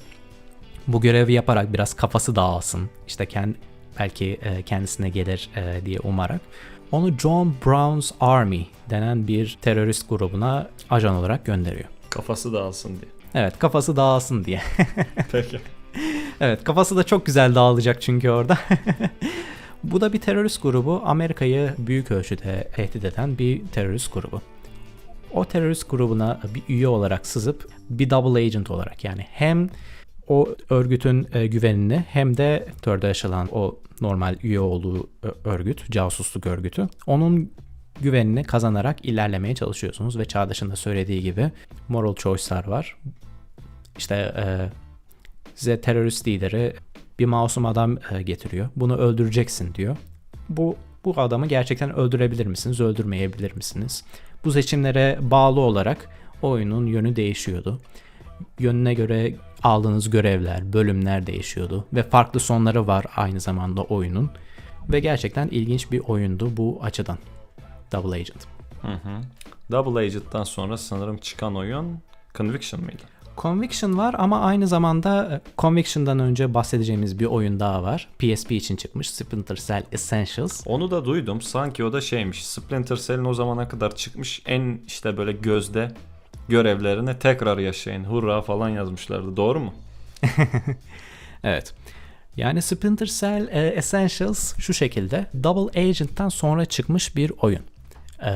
[0.89, 2.91] Bu görevi yaparak biraz kafası dağılsın.
[3.09, 3.55] İşte kend,
[3.99, 6.41] belki e, kendisine gelir e, diye umarak.
[6.93, 11.89] Onu John Brown's Army denen bir terörist grubuna ajan olarak gönderiyor.
[12.11, 13.11] Kafası dağılsın diye.
[13.35, 14.63] Evet kafası dağılsın diye.
[15.33, 15.61] Peki.
[16.41, 18.59] Evet kafası da çok güzel dağılacak çünkü orada.
[19.85, 21.03] Bu da bir terörist grubu.
[21.05, 24.43] Amerika'yı büyük ölçüde tehdit eden bir terörist grubu.
[25.33, 29.71] O terörist grubuna bir üye olarak sızıp bir double agent olarak yani hem
[30.29, 36.47] o örgütün e, güvenini hem de törde yaşanan o normal üye olduğu ö- örgüt, casusluk
[36.47, 36.89] örgütü.
[37.07, 37.53] Onun
[38.01, 41.51] güvenini kazanarak ilerlemeye çalışıyorsunuz ve Çağdaş'ın da söylediği gibi
[41.89, 42.97] moral choice'lar var.
[43.99, 44.45] İşte e,
[45.55, 46.75] size terörist lideri
[47.19, 48.69] bir masum adam e, getiriyor.
[48.77, 49.97] Bunu öldüreceksin diyor.
[50.49, 54.05] Bu bu adamı gerçekten öldürebilir misiniz, öldürmeyebilir misiniz?
[54.45, 56.09] Bu seçimlere bağlı olarak
[56.43, 57.81] oyunun yönü değişiyordu.
[58.59, 64.31] Yönüne göre aldığınız görevler, bölümler değişiyordu ve farklı sonları var aynı zamanda oyunun.
[64.89, 67.19] Ve gerçekten ilginç bir oyundu bu açıdan.
[67.93, 68.47] Double Agent.
[68.83, 69.21] Hı hı.
[69.71, 71.99] Double Agent'tan sonra sanırım çıkan oyun
[72.35, 73.03] Conviction mıydı?
[73.37, 78.09] Conviction var ama aynı zamanda e, Conviction'dan önce bahsedeceğimiz bir oyun daha var.
[78.19, 80.63] PSP için çıkmış Splinter Cell Essentials.
[80.67, 81.41] Onu da duydum.
[81.41, 82.47] Sanki o da şeymiş.
[82.47, 85.93] Splinter Cell'in o zamana kadar çıkmış en işte böyle gözde
[86.49, 88.05] görevlerini tekrar yaşayın.
[88.05, 89.37] Hurra falan yazmışlardı.
[89.37, 89.75] Doğru mu?
[91.45, 91.75] Evet.
[92.37, 97.63] Yani Splinter Cell e, Essentials şu şekilde Double Agent'tan sonra çıkmış bir oyun.
[98.23, 98.31] E,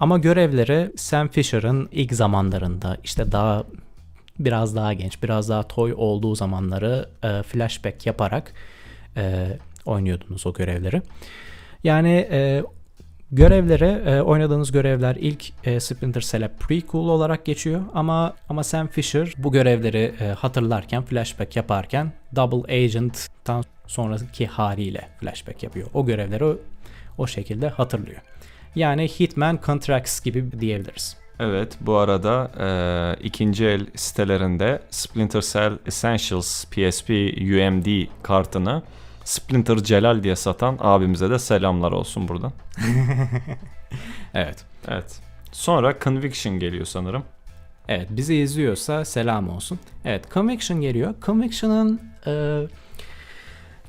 [0.00, 3.64] ama görevleri Sam Fisher'ın ilk zamanlarında işte daha
[4.38, 8.52] biraz daha genç, biraz daha toy olduğu zamanları e, flashback yaparak
[9.16, 9.46] e,
[9.86, 11.02] oynuyordunuz o görevleri.
[11.84, 12.62] Yani e,
[13.32, 19.34] görevlere e, oynadığınız görevler ilk e, Splinter Cell'e prequel olarak geçiyor ama ama Sam Fisher
[19.38, 25.88] bu görevleri e, hatırlarken flashback yaparken Double Agent'tan sonraki haliyle flashback yapıyor.
[25.94, 26.58] O görevleri o,
[27.18, 28.20] o şekilde hatırlıyor.
[28.74, 31.16] Yani Hitman Contracts gibi diyebiliriz.
[31.40, 38.82] Evet bu arada e, ikinci el sitelerinde Splinter Cell Essentials PSP UMD kartını
[39.30, 42.52] Splinter Celal diye satan abimize de selamlar olsun buradan.
[44.34, 44.64] Evet.
[44.88, 45.20] Evet.
[45.52, 47.22] Sonra Conviction geliyor sanırım.
[47.88, 49.78] Evet bizi izliyorsa selam olsun.
[50.04, 51.14] Evet Conviction geliyor.
[51.22, 52.62] Conviction'ın e,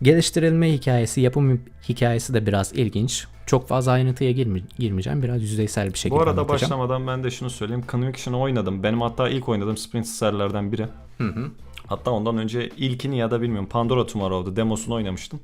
[0.01, 3.27] geliştirilme hikayesi, yapım hikayesi de biraz ilginç.
[3.45, 5.23] Çok fazla ayrıntıya girme, girmeyeceğim.
[5.23, 6.61] Biraz yüzeysel bir şekilde Bu arada anlatacağım.
[6.61, 7.83] başlamadan ben de şunu söyleyeyim.
[7.91, 8.83] Conviction'ı oynadım.
[8.83, 10.87] Benim hatta ilk oynadığım Splinter Cell'lerden biri.
[11.17, 11.51] Hı hı.
[11.91, 15.39] Hatta ondan önce ilkini ya da bilmiyorum Pandora Tomorrow'da demosunu oynamıştım.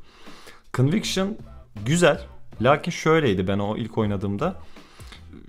[0.74, 1.38] Conviction
[1.86, 2.22] güzel.
[2.62, 4.56] Lakin şöyleydi ben o ilk oynadığımda.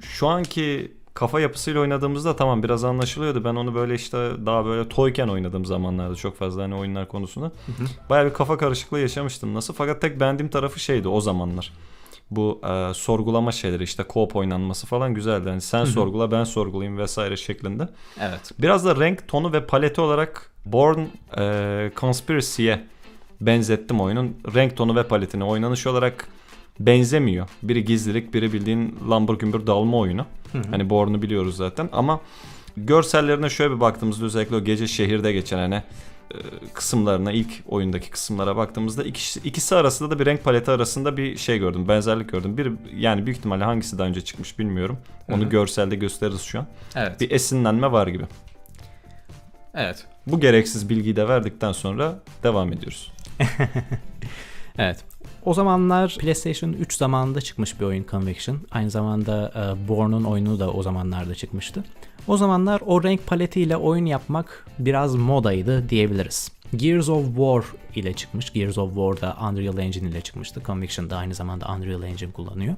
[0.03, 3.45] Şu anki kafa yapısıyla oynadığımızda tamam biraz anlaşılıyordu.
[3.45, 7.53] Ben onu böyle işte daha böyle toyken oynadığım zamanlarda çok fazla hani oyunlar konusunda.
[8.11, 9.75] Baya bir kafa karışıklığı yaşamıştım nasıl.
[9.75, 11.73] Fakat tek beğendiğim tarafı şeydi o zamanlar.
[12.31, 15.49] Bu e, sorgulama şeyleri işte co-op oynanması falan güzeldi.
[15.49, 17.89] Hani sen sorgula ben sorgulayayım vesaire şeklinde.
[18.21, 18.53] Evet.
[18.59, 21.01] Biraz da renk tonu ve paleti olarak Born
[21.39, 22.85] e, Conspiracy'ye
[23.41, 24.37] benzettim oyunun.
[24.55, 26.29] Renk tonu ve paletini oynanış olarak
[26.81, 27.49] benzemiyor.
[27.63, 30.27] Biri gizlilik, biri bildiğin lambur gümbür dalma oyunu.
[30.71, 32.21] Hani Born'u biliyoruz zaten ama
[32.77, 35.83] görsellerine şöyle bir baktığımızda özellikle o gece şehirde geçen hani
[36.75, 41.59] kısımlarına ilk oyundaki kısımlara baktığımızda ikisi, ikisi arasında da bir renk paleti arasında bir şey
[41.59, 41.89] gördüm.
[41.89, 42.57] Benzerlik gördüm.
[42.57, 44.99] Bir yani büyük ihtimalle hangisi daha önce çıkmış bilmiyorum.
[45.29, 45.51] Onu Hı hı.
[45.51, 46.67] görselde gösteririz şu an.
[46.97, 47.21] Evet.
[47.21, 48.25] Bir esinlenme var gibi.
[49.75, 50.07] Evet.
[50.27, 53.13] Bu gereksiz bilgiyi de verdikten sonra devam ediyoruz.
[54.79, 55.05] Evet.
[55.45, 58.59] O zamanlar PlayStation 3 zamanında çıkmış bir oyun Conviction.
[58.71, 61.85] Aynı zamanda e, Born'un oyunu da o zamanlarda çıkmıştı.
[62.27, 66.53] O zamanlar o renk paletiyle oyun yapmak biraz modaydı diyebiliriz.
[66.77, 68.53] Gears of War ile çıkmış.
[68.53, 70.63] Gears of War'da Unreal Engine ile çıkmıştı.
[70.67, 72.75] Conviction da aynı zamanda Unreal Engine kullanıyor.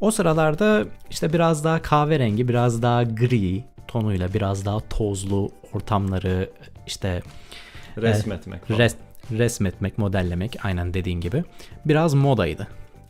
[0.00, 6.50] O sıralarda işte biraz daha kahverengi, biraz daha gri tonuyla, biraz daha tozlu ortamları
[6.86, 7.22] işte
[7.96, 8.78] Resmetmek falan.
[8.78, 8.96] Res,
[9.30, 11.44] resmetmek, modellemek aynen dediğin gibi
[11.84, 12.68] biraz modaydı.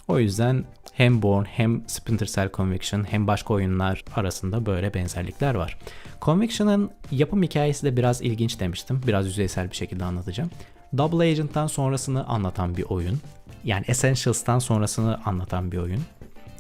[0.09, 0.65] O yüzden
[1.01, 5.79] hem Born hem Splinter Cell Conviction hem başka oyunlar arasında böyle benzerlikler var.
[6.23, 9.01] Conviction'ın yapım hikayesi de biraz ilginç demiştim.
[9.07, 10.51] Biraz yüzeysel bir şekilde anlatacağım.
[10.99, 13.19] Double Agent'tan sonrasını anlatan bir oyun.
[13.65, 16.01] Yani Essentials'tan sonrasını anlatan bir oyun.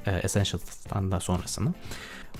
[0.07, 1.74] e, Essentials'tan da sonrasını.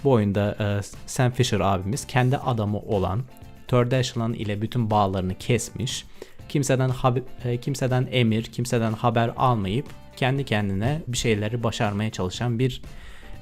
[0.05, 3.23] Bu oyunda e, Sam Fisher abimiz kendi adamı olan
[3.69, 6.07] Third Echelon ile bütün bağlarını kesmiş.
[6.49, 6.91] Kimseden
[7.45, 9.87] e, kimseden emir, kimseden haber almayıp
[10.21, 12.83] kendi kendine bir şeyleri başarmaya çalışan bir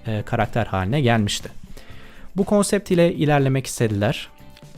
[0.07, 1.49] e, karakter haline gelmişti.
[2.37, 4.29] Bu konsept ile ilerlemek istediler.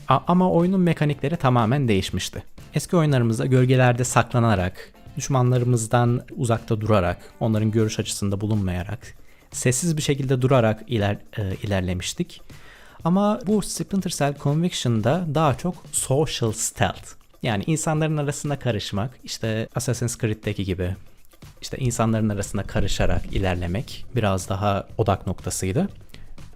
[0.07, 2.43] A- ama oyunun mekanikleri tamamen değişmişti.
[2.73, 8.99] Eski oyunlarımızda gölgelerde saklanarak, düşmanlarımızdan uzakta durarak, onların görüş açısında bulunmayarak,
[9.51, 12.41] sessiz bir şekilde durarak iler, e, ilerlemiştik.
[13.03, 17.07] Ama bu Splinter Cell Conviction'da daha çok social stealth.
[17.43, 20.95] Yani insanların arasında karışmak, işte Assassin's Creed'deki gibi
[21.61, 25.89] işte insanların arasında karışarak ilerlemek biraz daha odak noktasıydı.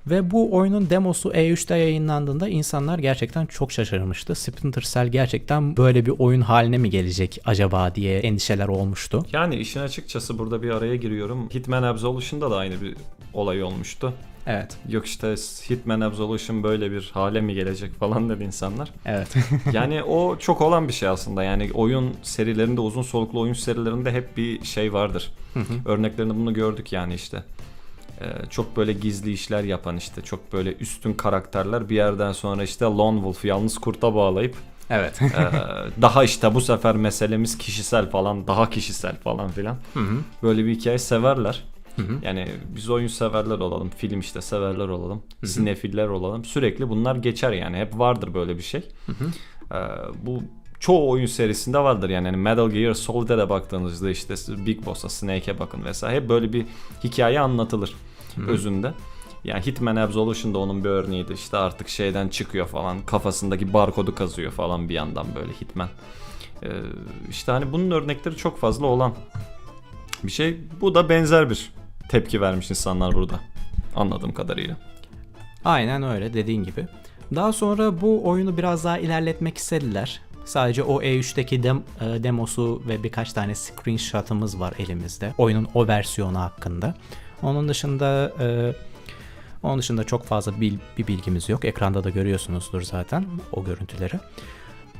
[0.07, 4.35] Ve bu oyunun demosu E3'te yayınlandığında insanlar gerçekten çok şaşırmıştı.
[4.35, 9.25] Splinter Cell gerçekten böyle bir oyun haline mi gelecek acaba diye endişeler olmuştu.
[9.33, 11.49] Yani işin açıkçası burada bir araya giriyorum.
[11.53, 12.95] Hitman Absolution'da da aynı bir
[13.33, 14.13] olay olmuştu.
[14.47, 14.77] Evet.
[14.89, 15.35] Yok işte
[15.69, 18.91] Hitman Absolution böyle bir hale mi gelecek falan dedi insanlar.
[19.05, 19.35] Evet.
[19.73, 21.43] Yani o çok olan bir şey aslında.
[21.43, 25.31] Yani oyun serilerinde, uzun soluklu oyun serilerinde hep bir şey vardır.
[25.85, 27.43] Örneklerinde bunu gördük yani işte.
[28.21, 32.85] Ee, çok böyle gizli işler yapan işte çok böyle üstün karakterler bir yerden sonra işte
[32.85, 34.55] Lone Wolf yalnız kurta bağlayıp
[34.89, 35.21] evet.
[35.21, 35.31] e,
[36.01, 39.77] daha işte bu sefer meselemiz kişisel falan daha kişisel falan filan
[40.43, 41.63] böyle bir hikaye severler.
[42.21, 46.45] Yani biz oyun severler olalım, film işte severler olalım, sinefiller olalım.
[46.45, 47.77] Sürekli bunlar geçer yani.
[47.77, 48.81] Hep vardır böyle bir şey.
[49.71, 49.75] Ee,
[50.23, 50.43] bu
[50.79, 52.25] çoğu oyun serisinde vardır yani.
[52.25, 54.33] yani Metal Gear Solid'e de baktığınızda işte
[54.65, 56.15] Big Boss'a, Snake'e bakın vesaire.
[56.15, 56.65] Hep böyle bir
[57.03, 57.95] hikaye anlatılır
[58.47, 58.93] özünde.
[59.43, 61.33] Yani Hitman Absolution da onun bir örneğiydi.
[61.33, 63.01] İşte artık şeyden çıkıyor falan.
[63.05, 65.89] Kafasındaki barkodu kazıyor falan bir yandan böyle Hitman.
[66.63, 66.67] Ee,
[67.29, 69.13] işte hani bunun örnekleri çok fazla olan
[70.23, 70.57] bir şey.
[70.81, 71.71] Bu da benzer bir
[72.09, 73.39] tepki vermiş insanlar burada.
[73.95, 74.75] Anladığım kadarıyla.
[75.65, 76.87] Aynen öyle dediğin gibi.
[77.35, 80.21] Daha sonra bu oyunu biraz daha ilerletmek istediler.
[80.45, 85.33] Sadece o E3'teki dem- e, demosu ve birkaç tane screenshot'ımız var elimizde.
[85.37, 86.95] Oyunun o versiyonu hakkında.
[87.43, 88.73] Onun dışında e,
[89.63, 91.65] onun dışında çok fazla bil- bir bilgimiz yok.
[91.65, 94.19] Ekranda da görüyorsunuzdur zaten o görüntüleri.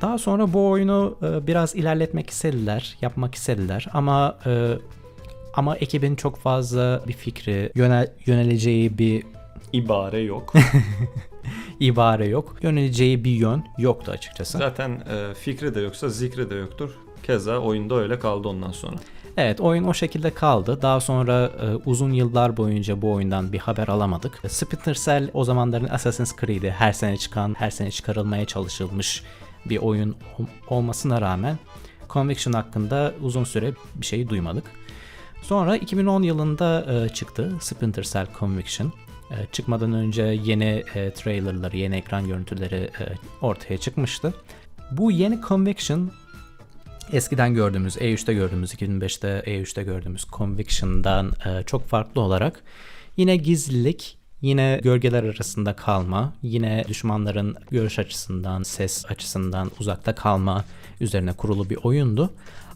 [0.00, 4.72] Daha sonra bu oyunu e, biraz ilerletmek istediler, yapmak istediler ama e,
[5.56, 9.24] ama ekibin çok fazla bir fikri, yönel- yöneleceği bir
[9.72, 10.52] İbare yok.
[11.80, 12.56] ibare yok.
[12.62, 14.58] Yöneleceği bir yön yoktu açıkçası.
[14.58, 16.90] Zaten e, fikri de yoksa zikri de yoktur.
[17.22, 18.96] Keza oyunda öyle kaldı ondan sonra.
[19.36, 20.78] Evet oyun o şekilde kaldı.
[20.82, 24.40] Daha sonra e, uzun yıllar boyunca bu oyundan bir haber alamadık.
[24.48, 29.22] Splinter Cell o zamanların Assassin's Creed'i her sene çıkan, her sene çıkarılmaya çalışılmış
[29.66, 31.58] bir oyun ol- olmasına rağmen
[32.10, 34.64] Conviction hakkında uzun süre bir şey duymadık.
[35.42, 38.92] Sonra 2010 yılında e, çıktı Splinter Cell Conviction.
[39.30, 43.04] E, çıkmadan önce yeni e, trailerları, yeni ekran görüntüleri e,
[43.40, 44.34] ortaya çıkmıştı.
[44.90, 46.10] Bu yeni Conviction
[47.12, 52.62] eskiden gördüğümüz E3'te gördüğümüz 2005'te E3'te gördüğümüz Conviction'dan e, çok farklı olarak
[53.16, 60.64] yine gizlilik, yine gölgeler arasında kalma, yine düşmanların görüş açısından, ses açısından uzakta kalma
[61.00, 62.30] üzerine kurulu bir oyundu.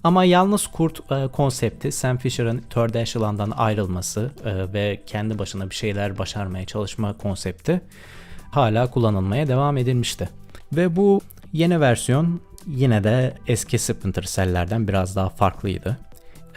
[0.05, 5.75] Ama yalnız kurt e, konsepti Sam Fisher'ın Third Echelon'dan ayrılması e, ve kendi başına bir
[5.75, 7.81] şeyler başarmaya çalışma konsepti
[8.51, 10.29] hala kullanılmaya devam edilmişti.
[10.73, 11.21] Ve bu
[11.53, 15.97] yeni versiyon yine de eski Splinter Cell'lerden biraz daha farklıydı.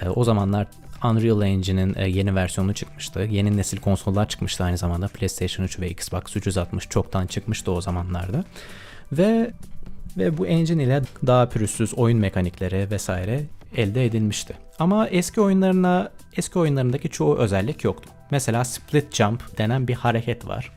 [0.01, 0.67] E, o zamanlar
[1.03, 3.19] Unreal Engine'in e, yeni versiyonu çıkmıştı.
[3.19, 5.08] Yeni nesil konsollar çıkmıştı aynı zamanda.
[5.08, 8.43] PlayStation 3 ve Xbox 360 çoktan çıkmıştı o zamanlarda.
[9.12, 9.51] Ve
[10.17, 13.43] ve bu engine ile daha pürüzsüz oyun mekanikleri vesaire
[13.78, 14.54] elde edilmişti.
[14.80, 18.10] Ama eski oyunlarına eski oyunlarındaki çoğu özellik yoktu.
[18.32, 20.71] Mesela split jump denen bir hareket var.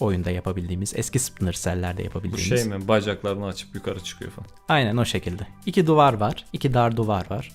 [0.00, 2.60] Oyunda yapabildiğimiz, eski Splinter Cell'lerde Bu yapabildiğimiz.
[2.60, 2.88] şey mi?
[2.88, 4.48] Bacaklarını açıp yukarı çıkıyor falan.
[4.68, 5.46] Aynen o şekilde.
[5.66, 6.44] İki duvar var.
[6.52, 7.50] iki dar duvar var.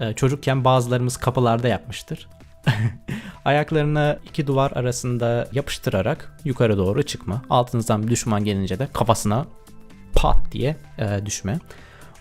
[0.00, 2.28] Ee, çocukken bazılarımız kapılarda yapmıştır.
[3.44, 7.42] Ayaklarını iki duvar arasında yapıştırarak yukarı doğru çıkma.
[7.50, 9.46] Altınızdan bir düşman gelince de kafasına
[10.14, 11.58] pat diye e, düşme.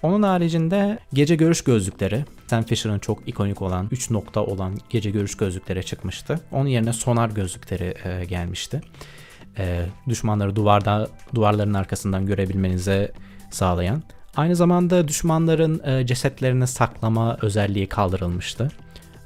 [0.03, 2.25] Onun haricinde gece görüş gözlükleri.
[2.47, 6.39] Sam Fisher'ın çok ikonik olan 3 nokta olan gece görüş gözlükleri çıkmıştı.
[6.51, 8.81] Onun yerine sonar gözlükleri e, gelmişti.
[9.57, 13.11] E, düşmanları duvarda duvarların arkasından görebilmenize
[13.51, 14.03] sağlayan.
[14.35, 18.71] Aynı zamanda düşmanların e, cesetlerini saklama özelliği kaldırılmıştı.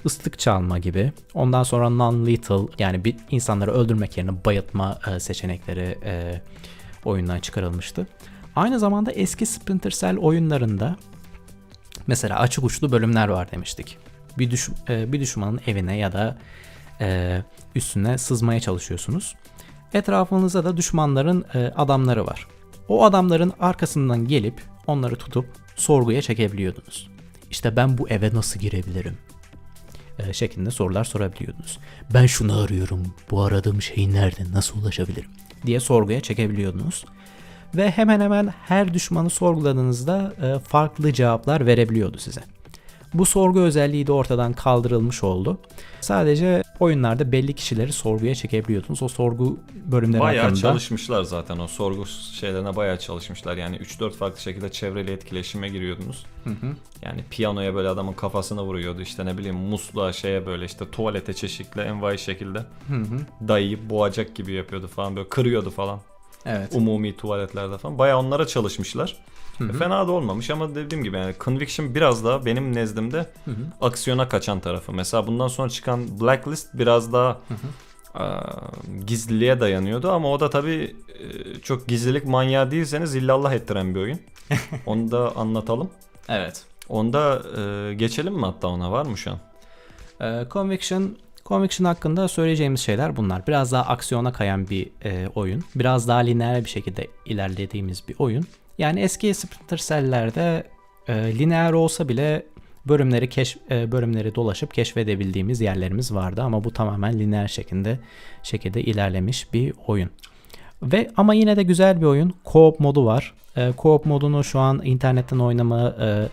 [0.06, 1.12] Islık çalma gibi.
[1.34, 6.41] Ondan sonra non-lethal yani bir insanları öldürmek yerine bayıltma e, seçenekleri e,
[7.06, 8.08] oyundan çıkarılmıştı.
[8.57, 10.97] Aynı zamanda eski Splinter Cell oyunlarında
[12.07, 13.97] mesela açık uçlu bölümler var demiştik.
[14.37, 16.37] Bir, düş- e, bir düşmanın evine ya da
[17.01, 17.41] e,
[17.75, 19.35] üstüne sızmaya çalışıyorsunuz.
[19.93, 22.47] Etrafınızda da düşmanların e, adamları var.
[22.87, 27.09] O adamların arkasından gelip onları tutup sorguya çekebiliyordunuz.
[27.51, 29.17] İşte ben bu eve nasıl girebilirim?
[30.31, 31.79] Şeklinde sorular sorabiliyordunuz.
[32.13, 33.13] Ben şunu arıyorum.
[33.31, 34.51] Bu aradığım şey nerede?
[34.53, 35.29] Nasıl ulaşabilirim?
[35.65, 37.05] diye sorguya çekebiliyordunuz.
[37.75, 42.41] Ve hemen hemen her düşmanı sorguladığınızda e, farklı cevaplar verebiliyordu size.
[43.13, 45.58] Bu sorgu özelliği de ortadan kaldırılmış oldu.
[46.01, 49.03] Sadece oyunlarda belli kişileri sorguya çekebiliyordunuz.
[49.03, 52.06] O sorgu bölümleri Bayağı hakkında çalışmışlar zaten o sorgu
[52.39, 53.58] şeylerine bayağı çalışmışlar.
[53.58, 56.25] Yani 3-4 farklı şekilde çevreyle etkileşime giriyordunuz.
[57.01, 59.01] Yani piyanoya böyle adamın kafasına vuruyordu.
[59.01, 62.60] İşte ne bileyim musluğa şeye böyle işte tuvalete çeşitli envai şekilde
[63.47, 65.99] dayayıp boğacak gibi yapıyordu falan böyle kırıyordu falan.
[66.47, 66.75] Evet.
[66.75, 67.97] Umumi tuvaletlerde falan.
[67.97, 69.15] Bayağı onlara çalışmışlar.
[69.69, 73.25] E, Fena da olmamış ama dediğim gibi yani Conviction biraz daha benim nezdimde
[73.81, 74.91] aksiyona kaçan tarafı.
[74.91, 77.39] Mesela bundan sonra çıkan Blacklist biraz daha
[78.19, 78.23] e,
[79.07, 84.19] gizliliğe dayanıyordu ama o da tabii e, çok gizlilik manyağı değilseniz illallah ettiren bir oyun.
[84.86, 85.89] Onu da anlatalım.
[86.29, 86.65] Evet.
[86.89, 89.39] Onda e, geçelim mi hatta ona var mı şu an?
[90.21, 93.47] Ee, Conviction Conviction hakkında söyleyeceğimiz şeyler bunlar.
[93.47, 95.63] Biraz daha aksiyona kayan bir e, oyun.
[95.75, 98.45] Biraz daha lineer bir şekilde ilerlediğimiz bir oyun.
[98.77, 100.63] Yani eski Splinter Cell'lerde
[101.07, 102.45] e, lineer olsa bile
[102.86, 107.99] bölümleri keş e, bölümleri dolaşıp keşfedebildiğimiz yerlerimiz vardı ama bu tamamen lineer şekilde
[108.43, 110.10] şekilde ilerlemiş bir oyun.
[110.81, 112.33] Ve ama yine de güzel bir oyun.
[112.45, 113.33] Co-op modu var.
[113.55, 116.27] E, co-op modunu şu an internetten oynama e,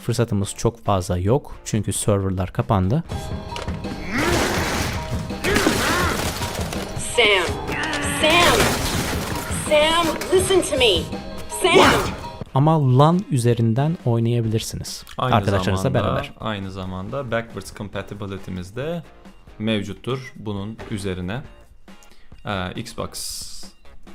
[0.00, 1.56] fırsatımız çok fazla yok.
[1.64, 3.04] Çünkü serverlar kapandı.
[7.16, 7.46] Sam!
[8.20, 8.58] Sam!
[9.68, 11.02] Sam, listen to me!
[11.62, 12.00] Sam!
[12.54, 15.04] Ama LAN üzerinden oynayabilirsiniz.
[15.18, 16.32] Arkadaşlarınızla zamanda, beraber.
[16.40, 19.02] Aynı zamanda backwards compatibility'miz de
[19.58, 21.42] mevcuttur bunun üzerine.
[22.46, 23.16] Ee, Xbox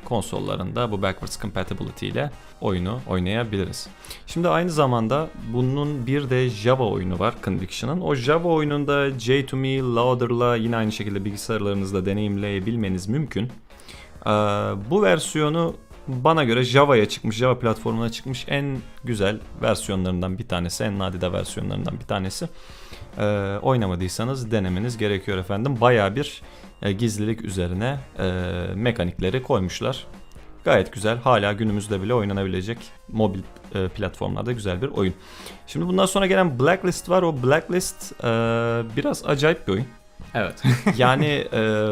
[0.06, 3.88] konsollarında bu backwards compatibility ile oyunu oynayabiliriz.
[4.28, 8.02] Şimdi aynı zamanda bunun bir de Java oyunu var Conviction'ın.
[8.02, 13.52] O Java oyununda J2Me Loader'la yine aynı şekilde bilgisayarlarınızda deneyimleyebilmeniz mümkün.
[14.26, 14.30] Ee,
[14.90, 15.76] bu versiyonu
[16.08, 22.00] bana göre Java'ya çıkmış, Java platformuna çıkmış en güzel versiyonlarından bir tanesi, en nadide versiyonlarından
[22.00, 22.50] bir tanesi.
[23.18, 25.82] Ee, oynamadıysanız denemeniz gerekiyor efendim.
[25.82, 26.42] Baya bir
[26.82, 28.32] e, gizlilik üzerine e,
[28.76, 30.06] mekanikleri koymuşlar.
[30.64, 31.18] Gayet güzel.
[31.18, 33.40] Hala günümüzde bile oynanabilecek mobil
[33.76, 35.14] e, platformlarda güzel bir oyun.
[35.68, 37.24] Şimdi bundan sonra gelen Blacklist var.
[37.24, 38.28] O Blacklist e,
[38.98, 39.86] biraz acayip bir oyun.
[40.34, 40.64] Evet.
[40.98, 41.88] Yani e,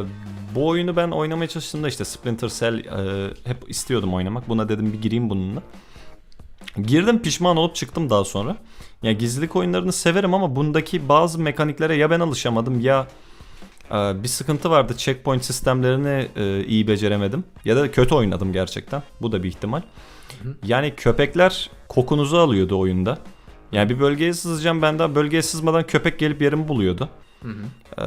[0.55, 4.49] bu oyunu ben oynamaya çalıştığımda işte Splinter Cell e, hep istiyordum oynamak.
[4.49, 5.61] Buna dedim bir gireyim bununla.
[6.77, 8.57] Girdim pişman olup çıktım daha sonra.
[9.03, 13.07] Ya gizlilik oyunlarını severim ama bundaki bazı mekaniklere ya ben alışamadım ya
[13.91, 14.93] bir sıkıntı vardı.
[14.97, 19.03] Checkpoint sistemlerini e, iyi beceremedim ya da kötü oynadım gerçekten.
[19.21, 19.81] Bu da bir ihtimal.
[20.63, 23.17] Yani köpekler kokunuzu alıyordu oyunda.
[23.71, 27.09] Yani bir bölgeye sızacağım ben daha bölgeye sızmadan köpek gelip yerimi buluyordu.
[27.97, 28.03] Ee,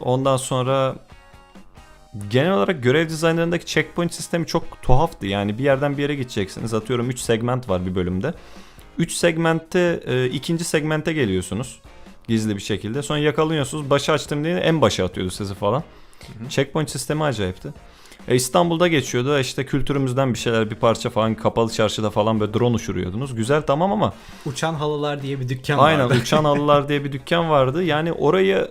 [0.00, 0.96] ondan sonra
[2.30, 5.26] genel olarak görev dizaynlarındaki checkpoint sistemi çok tuhaftı.
[5.26, 6.74] Yani bir yerden bir yere gideceksiniz.
[6.74, 8.34] Atıyorum 3 segment var bir bölümde.
[8.98, 11.80] 3 segmentte e, ikinci segmente geliyorsunuz.
[12.28, 13.02] Gizli bir şekilde.
[13.02, 13.90] Sonra yakalıyorsunuz.
[13.90, 15.82] Başı açtım diye en başa atıyordu sizi falan.
[16.48, 17.72] Checkpoint sistemi acayipti.
[18.28, 19.38] E, İstanbul'da geçiyordu.
[19.38, 23.34] İşte kültürümüzden bir şeyler bir parça falan kapalı çarşıda falan böyle drone uçuruyordunuz.
[23.34, 24.12] Güzel tamam ama
[24.46, 27.82] Uçan halılar diye bir dükkan Aynen Uçan Halılar diye bir dükkan vardı.
[27.82, 28.68] Yani orayı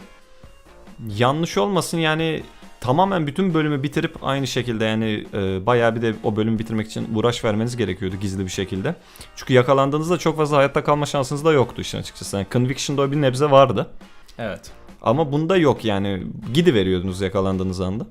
[1.07, 2.43] yanlış olmasın yani
[2.79, 7.15] tamamen bütün bölümü bitirip aynı şekilde yani e, bayağı bir de o bölümü bitirmek için
[7.15, 8.95] uğraş vermeniz gerekiyordu gizli bir şekilde.
[9.35, 12.37] Çünkü yakalandığınızda çok fazla hayatta kalma şansınız da yoktu işin açıkçası.
[12.37, 13.89] Yani Conviction'da o bir nebze vardı.
[14.37, 14.71] Evet.
[15.01, 18.07] Ama bunda yok yani gidiveriyordunuz yakalandığınız anda.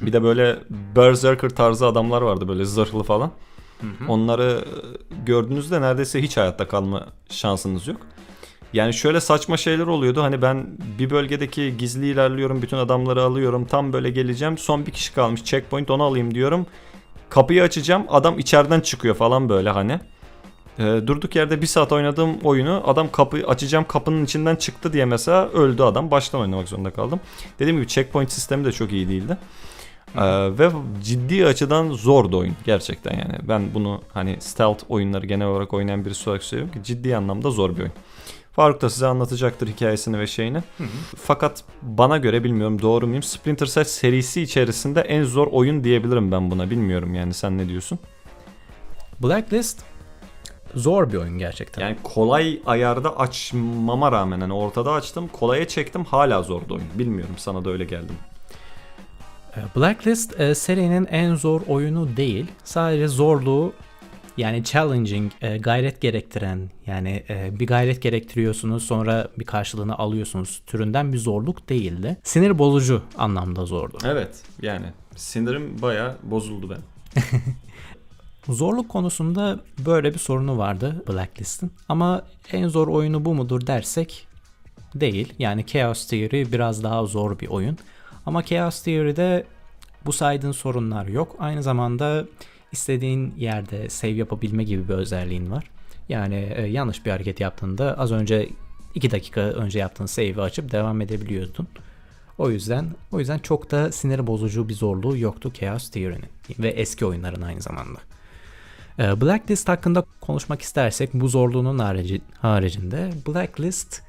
[0.00, 0.58] Bir de böyle
[0.96, 3.30] berserker tarzı adamlar vardı böyle zırhlı falan.
[4.08, 7.96] Onları e, gördüğünüzde neredeyse hiç hayatta kalma şansınız yok.
[8.72, 10.22] Yani şöyle saçma şeyler oluyordu.
[10.22, 10.66] Hani ben
[10.98, 13.64] bir bölgedeki gizli ilerliyorum, bütün adamları alıyorum.
[13.64, 14.58] Tam böyle geleceğim.
[14.58, 15.44] Son bir kişi kalmış.
[15.44, 16.66] Checkpoint onu alayım diyorum.
[17.28, 18.04] Kapıyı açacağım.
[18.08, 20.00] Adam içeriden çıkıyor falan böyle hani.
[20.78, 25.48] Ee, durduk yerde bir saat oynadığım oyunu adam kapıyı açacağım kapının içinden çıktı diye mesela
[25.48, 26.10] öldü adam.
[26.10, 27.20] Baştan oynamak zorunda kaldım.
[27.58, 29.38] Dediğim gibi checkpoint sistemi de çok iyi değildi.
[30.16, 30.70] Ee, ve
[31.02, 33.34] ciddi açıdan zordu oyun gerçekten yani.
[33.42, 37.76] Ben bunu hani stealth oyunları genel olarak oynayan birisi olarak söylüyorum ki ciddi anlamda zor
[37.76, 37.92] bir oyun.
[38.52, 40.62] Faruk da size anlatacaktır hikayesini ve şeyini.
[41.16, 43.22] Fakat bana göre bilmiyorum doğru muyum?
[43.22, 46.70] Splinter Cell serisi içerisinde en zor oyun diyebilirim ben buna.
[46.70, 47.98] Bilmiyorum yani sen ne diyorsun?
[49.22, 49.82] Blacklist
[50.74, 51.82] Zor bir oyun gerçekten.
[51.82, 56.88] Yani kolay ayarda açmama rağmen hani ortada açtım kolaya çektim hala zordu oyun.
[56.94, 58.18] Bilmiyorum sana da öyle geldi mi?
[59.56, 62.46] Ee, Blacklist e, serinin en zor oyunu değil.
[62.64, 63.72] Sadece zorluğu
[64.40, 71.12] yani challenging, e, gayret gerektiren yani e, bir gayret gerektiriyorsunuz sonra bir karşılığını alıyorsunuz türünden
[71.12, 72.16] bir zorluk değildi.
[72.22, 73.98] Sinir bozucu anlamda zordu.
[74.04, 74.86] Evet yani
[75.16, 76.80] sinirim baya bozuldu ben.
[78.48, 81.72] Zorluk konusunda böyle bir sorunu vardı Blacklist'in.
[81.88, 82.22] Ama
[82.52, 84.26] en zor oyunu bu mudur dersek
[84.94, 85.32] değil.
[85.38, 87.78] Yani Chaos Theory biraz daha zor bir oyun.
[88.26, 89.46] Ama Chaos Theory'de
[90.06, 91.36] bu saydığın sorunlar yok.
[91.38, 92.24] Aynı zamanda
[92.72, 95.70] istediğin yerde save yapabilme gibi bir özelliğin var.
[96.08, 98.48] Yani e, yanlış bir hareket yaptığında az önce
[98.94, 101.68] 2 dakika önce yaptığın save'i açıp devam edebiliyordun.
[102.38, 107.06] O yüzden o yüzden çok da sinir bozucu bir zorluğu yoktu Chaos Theory'nin ve eski
[107.06, 107.98] oyunların aynı zamanda.
[108.98, 114.02] Ee, Blacklist hakkında konuşmak istersek bu zorluğunun harici, haricinde Blacklist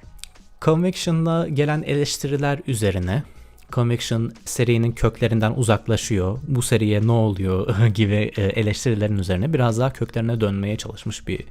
[0.62, 3.24] Conviction'la gelen eleştiriler üzerine
[3.72, 6.40] Conviction serinin köklerinden uzaklaşıyor.
[6.48, 11.44] Bu seriye ne oluyor gibi e, eleştirilerin üzerine biraz daha köklerine dönmeye çalışmış bir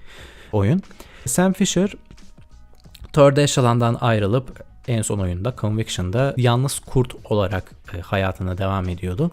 [0.53, 0.83] oyun.
[1.27, 1.93] Sam Fisher
[3.13, 9.31] Third Echelon'dan ayrılıp en son oyunda Conviction'da yalnız kurt olarak e, hayatına devam ediyordu.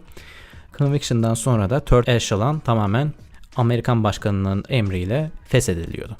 [0.78, 3.12] Conviction'dan sonra da Third Echelon tamamen
[3.56, 6.16] Amerikan başkanının emriyle feshediliyordu.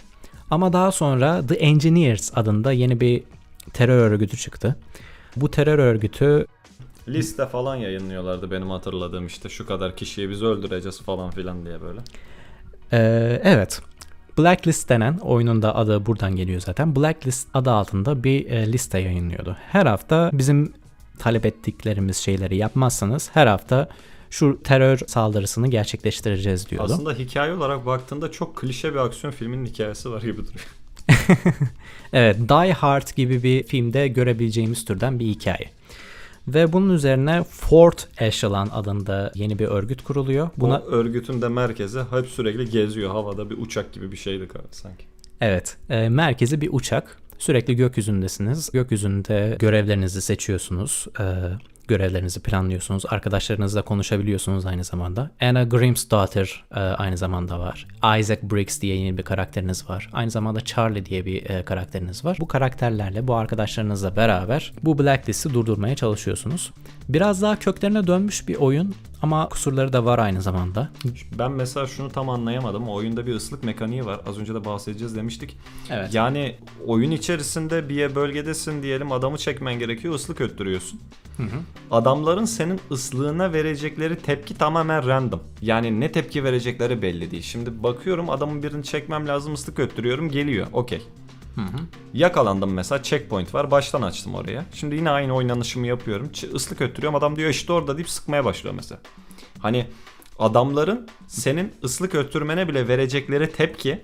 [0.51, 3.23] Ama daha sonra The Engineers adında yeni bir
[3.73, 4.77] terör örgütü çıktı.
[5.37, 6.47] Bu terör örgütü
[7.09, 12.01] Liste falan yayınlıyorlardı benim hatırladığım işte şu kadar kişiyi biz öldüreceğiz falan filan diye böyle.
[12.93, 13.81] Ee, evet.
[14.39, 16.97] Blacklist denen oyunun da adı buradan geliyor zaten.
[16.97, 19.57] Blacklist adı altında bir e, liste yayınlıyordu.
[19.71, 20.73] Her hafta bizim
[21.19, 23.89] talep ettiklerimiz şeyleri yapmazsanız her hafta
[24.31, 26.93] şu terör saldırısını gerçekleştireceğiz diyordu.
[26.93, 30.67] Aslında hikaye olarak baktığında çok klişe bir aksiyon filminin hikayesi var gibi duruyor.
[32.13, 35.71] Evet, Die Hard gibi bir filmde görebileceğimiz türden bir hikaye.
[36.55, 40.51] Ve bunun üzerine Fourth Echelon adında yeni bir örgüt kuruluyor.
[40.57, 45.05] Buna Buna örgütün de merkezi hep sürekli geziyor havada bir uçak gibi bir şeydi sanki.
[45.40, 47.18] Evet, e, merkezi bir uçak.
[47.38, 48.70] Sürekli gökyüzündesiniz.
[48.70, 51.07] Gökyüzünde görevlerinizi seçiyorsunuz.
[51.20, 51.24] e,
[51.89, 53.05] görevlerinizi planlıyorsunuz.
[53.09, 55.30] Arkadaşlarınızla konuşabiliyorsunuz aynı zamanda.
[55.41, 57.86] Anna Grimsdottir e, aynı zamanda var.
[58.18, 60.11] Isaac Briggs diye yeni bir karakteriniz var.
[60.12, 62.36] Aynı zamanda Charlie diye bir e, karakteriniz var.
[62.41, 66.72] Bu karakterlerle, bu arkadaşlarınızla beraber bu Blacklist'i durdurmaya çalışıyorsunuz.
[67.09, 70.89] Biraz daha köklerine dönmüş bir oyun ama kusurları da var aynı zamanda.
[71.39, 72.89] Ben mesela şunu tam anlayamadım.
[72.89, 74.20] O oyunda bir ıslık mekaniği var.
[74.26, 75.57] Az önce de bahsedeceğiz demiştik.
[75.91, 76.14] Evet.
[76.14, 81.01] Yani oyun içerisinde bir bölgedesin diyelim adamı çekmen gerekiyor ıslık öttürüyorsun.
[81.91, 85.43] Adamların senin ıslığına verecekleri tepki tamamen random.
[85.62, 87.43] Yani ne tepki verecekleri belli değil.
[87.43, 90.66] Şimdi bakıyorum adamın birini çekmem lazım ıslık öttürüyorum geliyor.
[90.72, 91.03] Okey.
[92.14, 94.64] Yakalandım mesela checkpoint var baştan açtım oraya.
[94.74, 96.26] Şimdi yine aynı oynanışımı yapıyorum.
[96.32, 99.01] Ç- ıslık öttürüyorum adam diyor işte orada deyip sıkmaya başlıyor mesela.
[99.59, 99.86] Hani
[100.39, 104.01] adamların senin ıslık öttürmene bile verecekleri tepki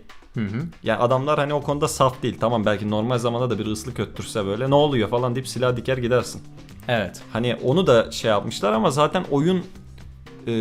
[0.83, 2.37] yani adamlar hani o konuda saf değil.
[2.41, 5.99] Tamam belki normal zamanda da bir ıslık öttürse böyle ne oluyor falan deyip silah diker
[5.99, 6.43] gidersin.
[6.89, 7.23] Evet.
[7.33, 9.65] Hani onu da şey yapmışlar ama zaten oyun
[10.47, 10.55] e,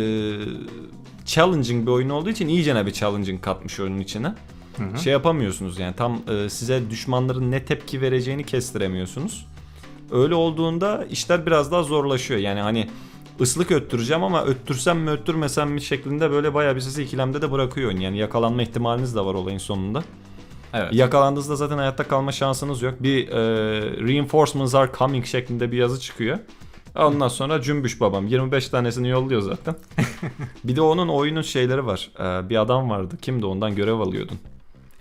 [1.24, 4.34] challenging bir oyun olduğu için iyicene bir challenging katmış oyunun içine.
[4.98, 9.46] Şey yapamıyorsunuz yani tam e, size düşmanların ne tepki vereceğini kestiremiyorsunuz.
[10.12, 12.40] Öyle olduğunda işler biraz daha zorlaşıyor.
[12.40, 12.88] Yani hani
[13.40, 17.88] ıslık öttüreceğim ama öttürsem mi öttürmesem mi şeklinde böyle bayağı bir sizi ikilemde de bırakıyor
[17.88, 18.00] oyun.
[18.00, 20.04] Yani yakalanma ihtimaliniz de var olayın sonunda.
[20.74, 20.94] Evet.
[20.94, 22.94] Yakalandığınızda zaten hayatta kalma şansınız yok.
[23.02, 23.36] Bir e,
[24.06, 26.38] reinforcements are coming şeklinde bir yazı çıkıyor.
[26.96, 29.76] Ondan sonra cümbüş babam 25 tanesini yolluyor zaten.
[30.64, 32.10] bir de onun oyunun şeyleri var.
[32.18, 33.14] E, bir adam vardı.
[33.22, 34.38] Kimdi ondan görev alıyordun.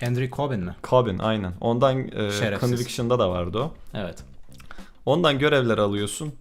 [0.07, 0.75] Andrew Cobbin mi?
[0.83, 1.53] Cobbin aynen.
[1.61, 2.59] Ondan e.
[2.59, 3.73] Conviction'da da vardı o.
[3.93, 4.23] Evet.
[5.05, 6.33] Ondan görevler alıyorsun.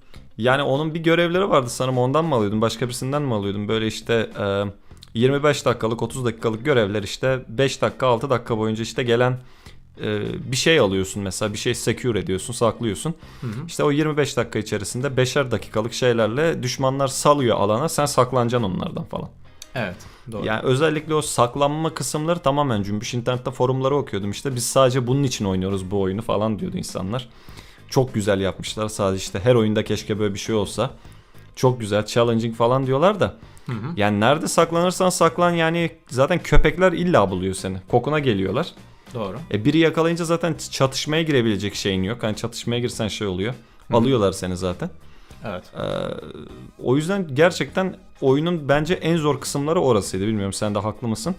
[0.42, 3.68] Yani onun bir görevleri vardı sanırım ondan mı alıyordun başka birisinden mi alıyordun?
[3.68, 4.64] Böyle işte e,
[5.14, 9.38] 25 dakikalık 30 dakikalık görevler işte 5 dakika 6 dakika boyunca işte gelen
[10.00, 10.20] e,
[10.52, 13.14] bir şey alıyorsun mesela bir şey secure ediyorsun saklıyorsun.
[13.66, 19.28] İşte o 25 dakika içerisinde 5'er dakikalık şeylerle düşmanlar salıyor alana sen saklanacaksın onlardan falan.
[19.74, 19.96] Evet.
[20.32, 20.46] Doğru.
[20.46, 23.14] Yani özellikle o saklanma kısımları tamamen cümbüş.
[23.14, 24.54] İnternette forumları okuyordum işte.
[24.54, 27.28] Biz sadece bunun için oynuyoruz bu oyunu falan diyordu insanlar.
[27.92, 28.88] Çok güzel yapmışlar.
[28.88, 30.90] Sadece işte her oyunda keşke böyle bir şey olsa.
[31.56, 33.34] Çok güzel, challenging falan diyorlar da.
[33.96, 37.76] Yani nerede saklanırsan saklan yani zaten köpekler illa buluyor seni.
[37.88, 38.66] Kokuna geliyorlar.
[39.14, 39.36] Doğru.
[39.50, 42.22] E biri yakalayınca zaten çatışmaya girebilecek şeyin yok.
[42.22, 43.54] Hani çatışmaya girsen şey oluyor.
[43.92, 44.90] Alıyorlar seni zaten.
[45.44, 45.64] Evet.
[45.76, 45.82] Ee,
[46.82, 50.26] o yüzden gerçekten oyunun bence en zor kısımları orasıydı.
[50.26, 51.34] Bilmiyorum sen de haklı mısın?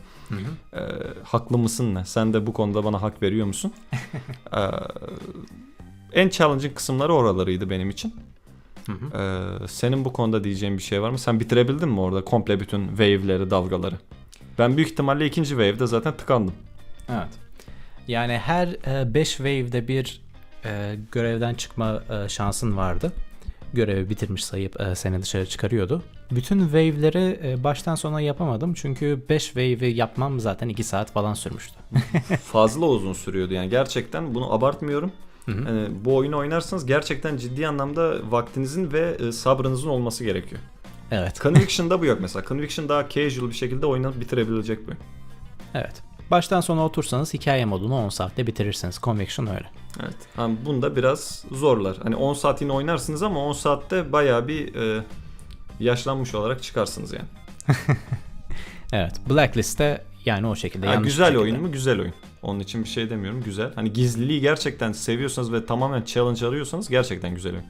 [0.73, 0.79] Ee,
[1.23, 2.05] haklı mısın ne?
[2.05, 3.73] Sen de bu konuda bana hak veriyor musun?
[4.53, 4.59] Ee,
[6.13, 8.15] en challenging kısımları oralarıydı benim için.
[8.89, 11.19] Ee, senin bu konuda diyeceğin bir şey var mı?
[11.19, 13.95] Sen bitirebildin mi orada komple bütün wave'leri, dalgaları?
[14.59, 16.53] Ben büyük ihtimalle ikinci wave'de zaten tıkandım.
[17.09, 17.29] Evet.
[18.07, 18.69] Yani her
[19.13, 20.21] 5 wave'de bir
[20.65, 23.11] e, görevden çıkma e, şansın vardı.
[23.73, 26.03] Görevi bitirmiş sayıp e, seni dışarı çıkarıyordu.
[26.31, 31.75] Bütün wave'leri e, baştan sona yapamadım çünkü 5 wave'i yapmam zaten 2 saat falan sürmüştü.
[32.43, 35.11] Fazla uzun sürüyordu yani gerçekten bunu abartmıyorum.
[35.47, 40.61] Yani bu oyunu oynarsanız gerçekten ciddi anlamda vaktinizin ve e, sabrınızın olması gerekiyor.
[41.11, 41.41] Evet.
[41.41, 42.45] Conviction'da bu yok mesela.
[42.45, 44.99] Conviction daha casual bir şekilde oynanıp bitirebilecek bir oyun.
[45.73, 46.03] Evet.
[46.31, 48.99] Baştan sona otursanız hikaye modunu 10 saatte bitirirsiniz.
[49.03, 49.65] Conviction öyle.
[50.03, 50.15] Evet.
[50.37, 51.97] Yani bunda biraz zorlar.
[52.03, 55.03] Hani 10 saat yine oynarsınız ama 10 saatte bayağı bir e,
[55.79, 57.27] yaşlanmış olarak çıkarsınız yani.
[58.93, 59.13] Evet.
[59.29, 61.41] Blacklist'te yani o şekilde Ha, güzel şekilde.
[61.43, 61.71] oyun mu?
[61.71, 62.13] Güzel oyun.
[62.43, 63.43] Onun için bir şey demiyorum.
[63.43, 63.71] Güzel.
[63.75, 67.65] Hani gizliliği gerçekten seviyorsanız ve tamamen challenge arıyorsanız gerçekten güzel oyun.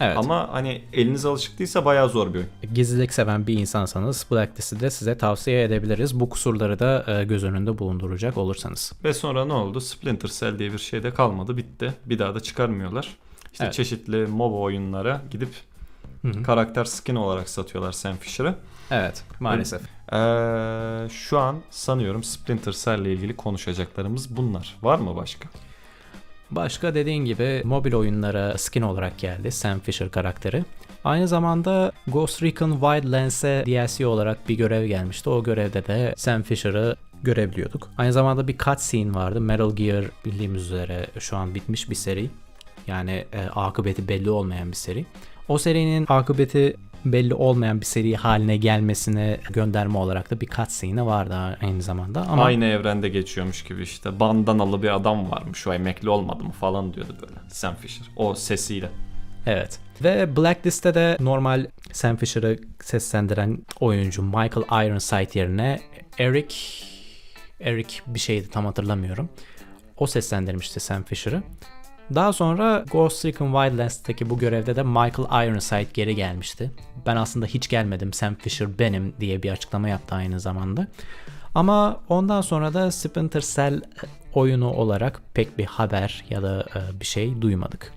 [0.00, 0.16] Evet.
[0.18, 2.48] Ama hani eliniz alışık değilse bayağı zor bir oyun.
[2.74, 6.20] Gizlilik seven bir insansanız Blacklist'i de size tavsiye edebiliriz.
[6.20, 8.92] Bu kusurları da e, göz önünde bulunduracak olursanız.
[9.04, 9.80] Ve sonra ne oldu?
[9.80, 11.56] Splinter Cell diye bir şey de kalmadı.
[11.56, 11.94] Bitti.
[12.06, 13.16] Bir daha da çıkarmıyorlar.
[13.52, 13.74] İşte Evet.
[13.74, 15.48] çeşitli MOBA oyunlara gidip
[16.44, 18.54] karakter skin olarak satıyorlar Sam Fisher'ı.
[18.90, 19.82] Evet maalesef.
[20.12, 24.76] Ee, şu an sanıyorum Splinter Cell ile ilgili konuşacaklarımız bunlar.
[24.82, 25.48] Var mı başka?
[26.50, 30.64] Başka dediğin gibi mobil oyunlara skin olarak geldi Sam Fisher karakteri.
[31.04, 35.30] Aynı zamanda Ghost Recon Wildlands'e DLC olarak bir görev gelmişti.
[35.30, 37.88] O görevde de Sam Fisher'ı görebiliyorduk.
[37.98, 39.40] Aynı zamanda bir cutscene vardı.
[39.40, 42.30] Metal Gear bildiğimiz üzere şu an bitmiş bir seri.
[42.86, 45.06] Yani e, akıbeti belli olmayan bir seri.
[45.48, 46.76] O serinin akıbeti
[47.12, 52.22] belli olmayan bir seri haline gelmesine gönderme olarak da bir cutscene vardı aynı zamanda.
[52.22, 56.94] Ama Aynı evrende geçiyormuş gibi işte bandanalı bir adam varmış o emekli olmadı mı falan
[56.94, 58.06] diyordu böyle Sam Fisher.
[58.16, 58.90] O sesiyle.
[59.46, 59.78] Evet.
[60.04, 65.80] Ve Blacklist'te de normal Sam Fisher'ı seslendiren oyuncu Michael Ironside yerine
[66.18, 66.56] Eric
[67.60, 69.28] Eric bir şeydi tam hatırlamıyorum.
[69.96, 71.42] O seslendirmişti Sam Fisher'ı.
[72.14, 76.70] Daha sonra Ghost Recon Wildlands'taki bu görevde de Michael Ironside geri gelmişti.
[77.06, 80.86] Ben aslında hiç gelmedim Sam Fisher benim diye bir açıklama yaptı aynı zamanda.
[81.54, 83.80] Ama ondan sonra da Splinter Cell
[84.34, 87.92] oyunu olarak pek bir haber ya da e, bir şey duymadık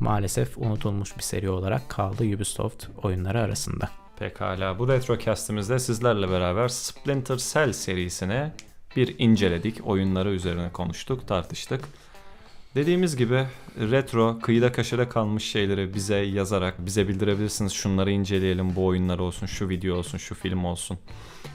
[0.00, 3.88] maalesef unutulmuş bir seri olarak kaldı Ubisoft oyunları arasında.
[4.18, 8.52] Pekala bu retrocast'imizde sizlerle beraber Splinter Cell serisine
[8.96, 9.86] bir inceledik.
[9.86, 11.84] Oyunları üzerine konuştuk, tartıştık.
[12.76, 13.46] Dediğimiz gibi
[13.78, 17.72] retro, kıyıda köşede kalmış şeyleri bize yazarak bize bildirebilirsiniz.
[17.72, 20.98] Şunları inceleyelim, bu oyunlar olsun, şu video olsun, şu film olsun.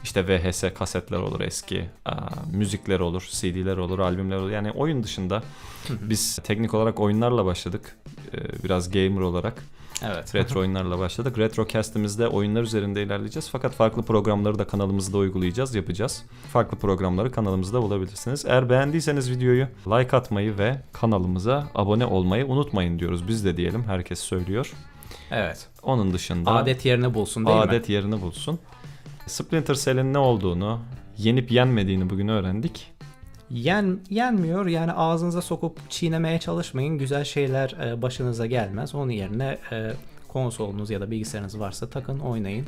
[0.03, 4.51] İşte VHS kasetler olur eski, aa, müzikler olur, CD'ler olur, albümler olur.
[4.51, 5.43] Yani oyun dışında
[5.89, 7.97] biz teknik olarak oyunlarla başladık.
[8.34, 9.63] Ee, Biraz gamer olarak.
[10.05, 10.36] Evet.
[10.36, 11.38] Retro oyunlarla başladık.
[11.38, 13.49] Retrocast'imizde oyunlar üzerinde ilerleyeceğiz.
[13.51, 16.23] Fakat farklı programları da kanalımızda uygulayacağız, yapacağız.
[16.53, 18.45] Farklı programları kanalımızda bulabilirsiniz.
[18.45, 23.27] Eğer beğendiyseniz videoyu like atmayı ve kanalımıza abone olmayı unutmayın diyoruz.
[23.27, 23.84] Biz de diyelim.
[23.84, 24.73] Herkes söylüyor.
[25.32, 25.67] Evet.
[25.84, 27.63] Onun dışında Adet yerini bulsun değil mi?
[27.63, 28.59] adet yerini bulsun.
[29.27, 30.79] Splinter Cell'in ne olduğunu,
[31.17, 32.90] yenip yenmediğini bugün öğrendik.
[33.53, 36.97] Yen, yenmiyor yani ağzınıza sokup çiğnemeye çalışmayın.
[36.97, 38.95] Güzel şeyler e, başınıza gelmez.
[38.95, 39.91] Onun yerine e,
[40.27, 42.65] konsolunuz ya da bilgisayarınız varsa takın oynayın.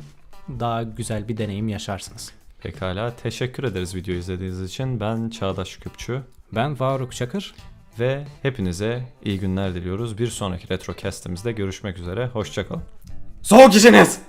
[0.48, 2.32] Daha güzel bir deneyim yaşarsınız.
[2.62, 5.00] Pekala teşekkür ederiz video izlediğiniz için.
[5.00, 6.22] Ben Çağdaş Küpçü
[6.54, 7.54] Ben Faruk Çakır.
[7.98, 10.18] ve hepinize iyi günler diliyoruz.
[10.18, 12.26] Bir sonraki Retrocast'imizde görüşmek üzere.
[12.26, 12.82] Hoşçakalın.
[13.42, 14.20] Soğuk işiniz!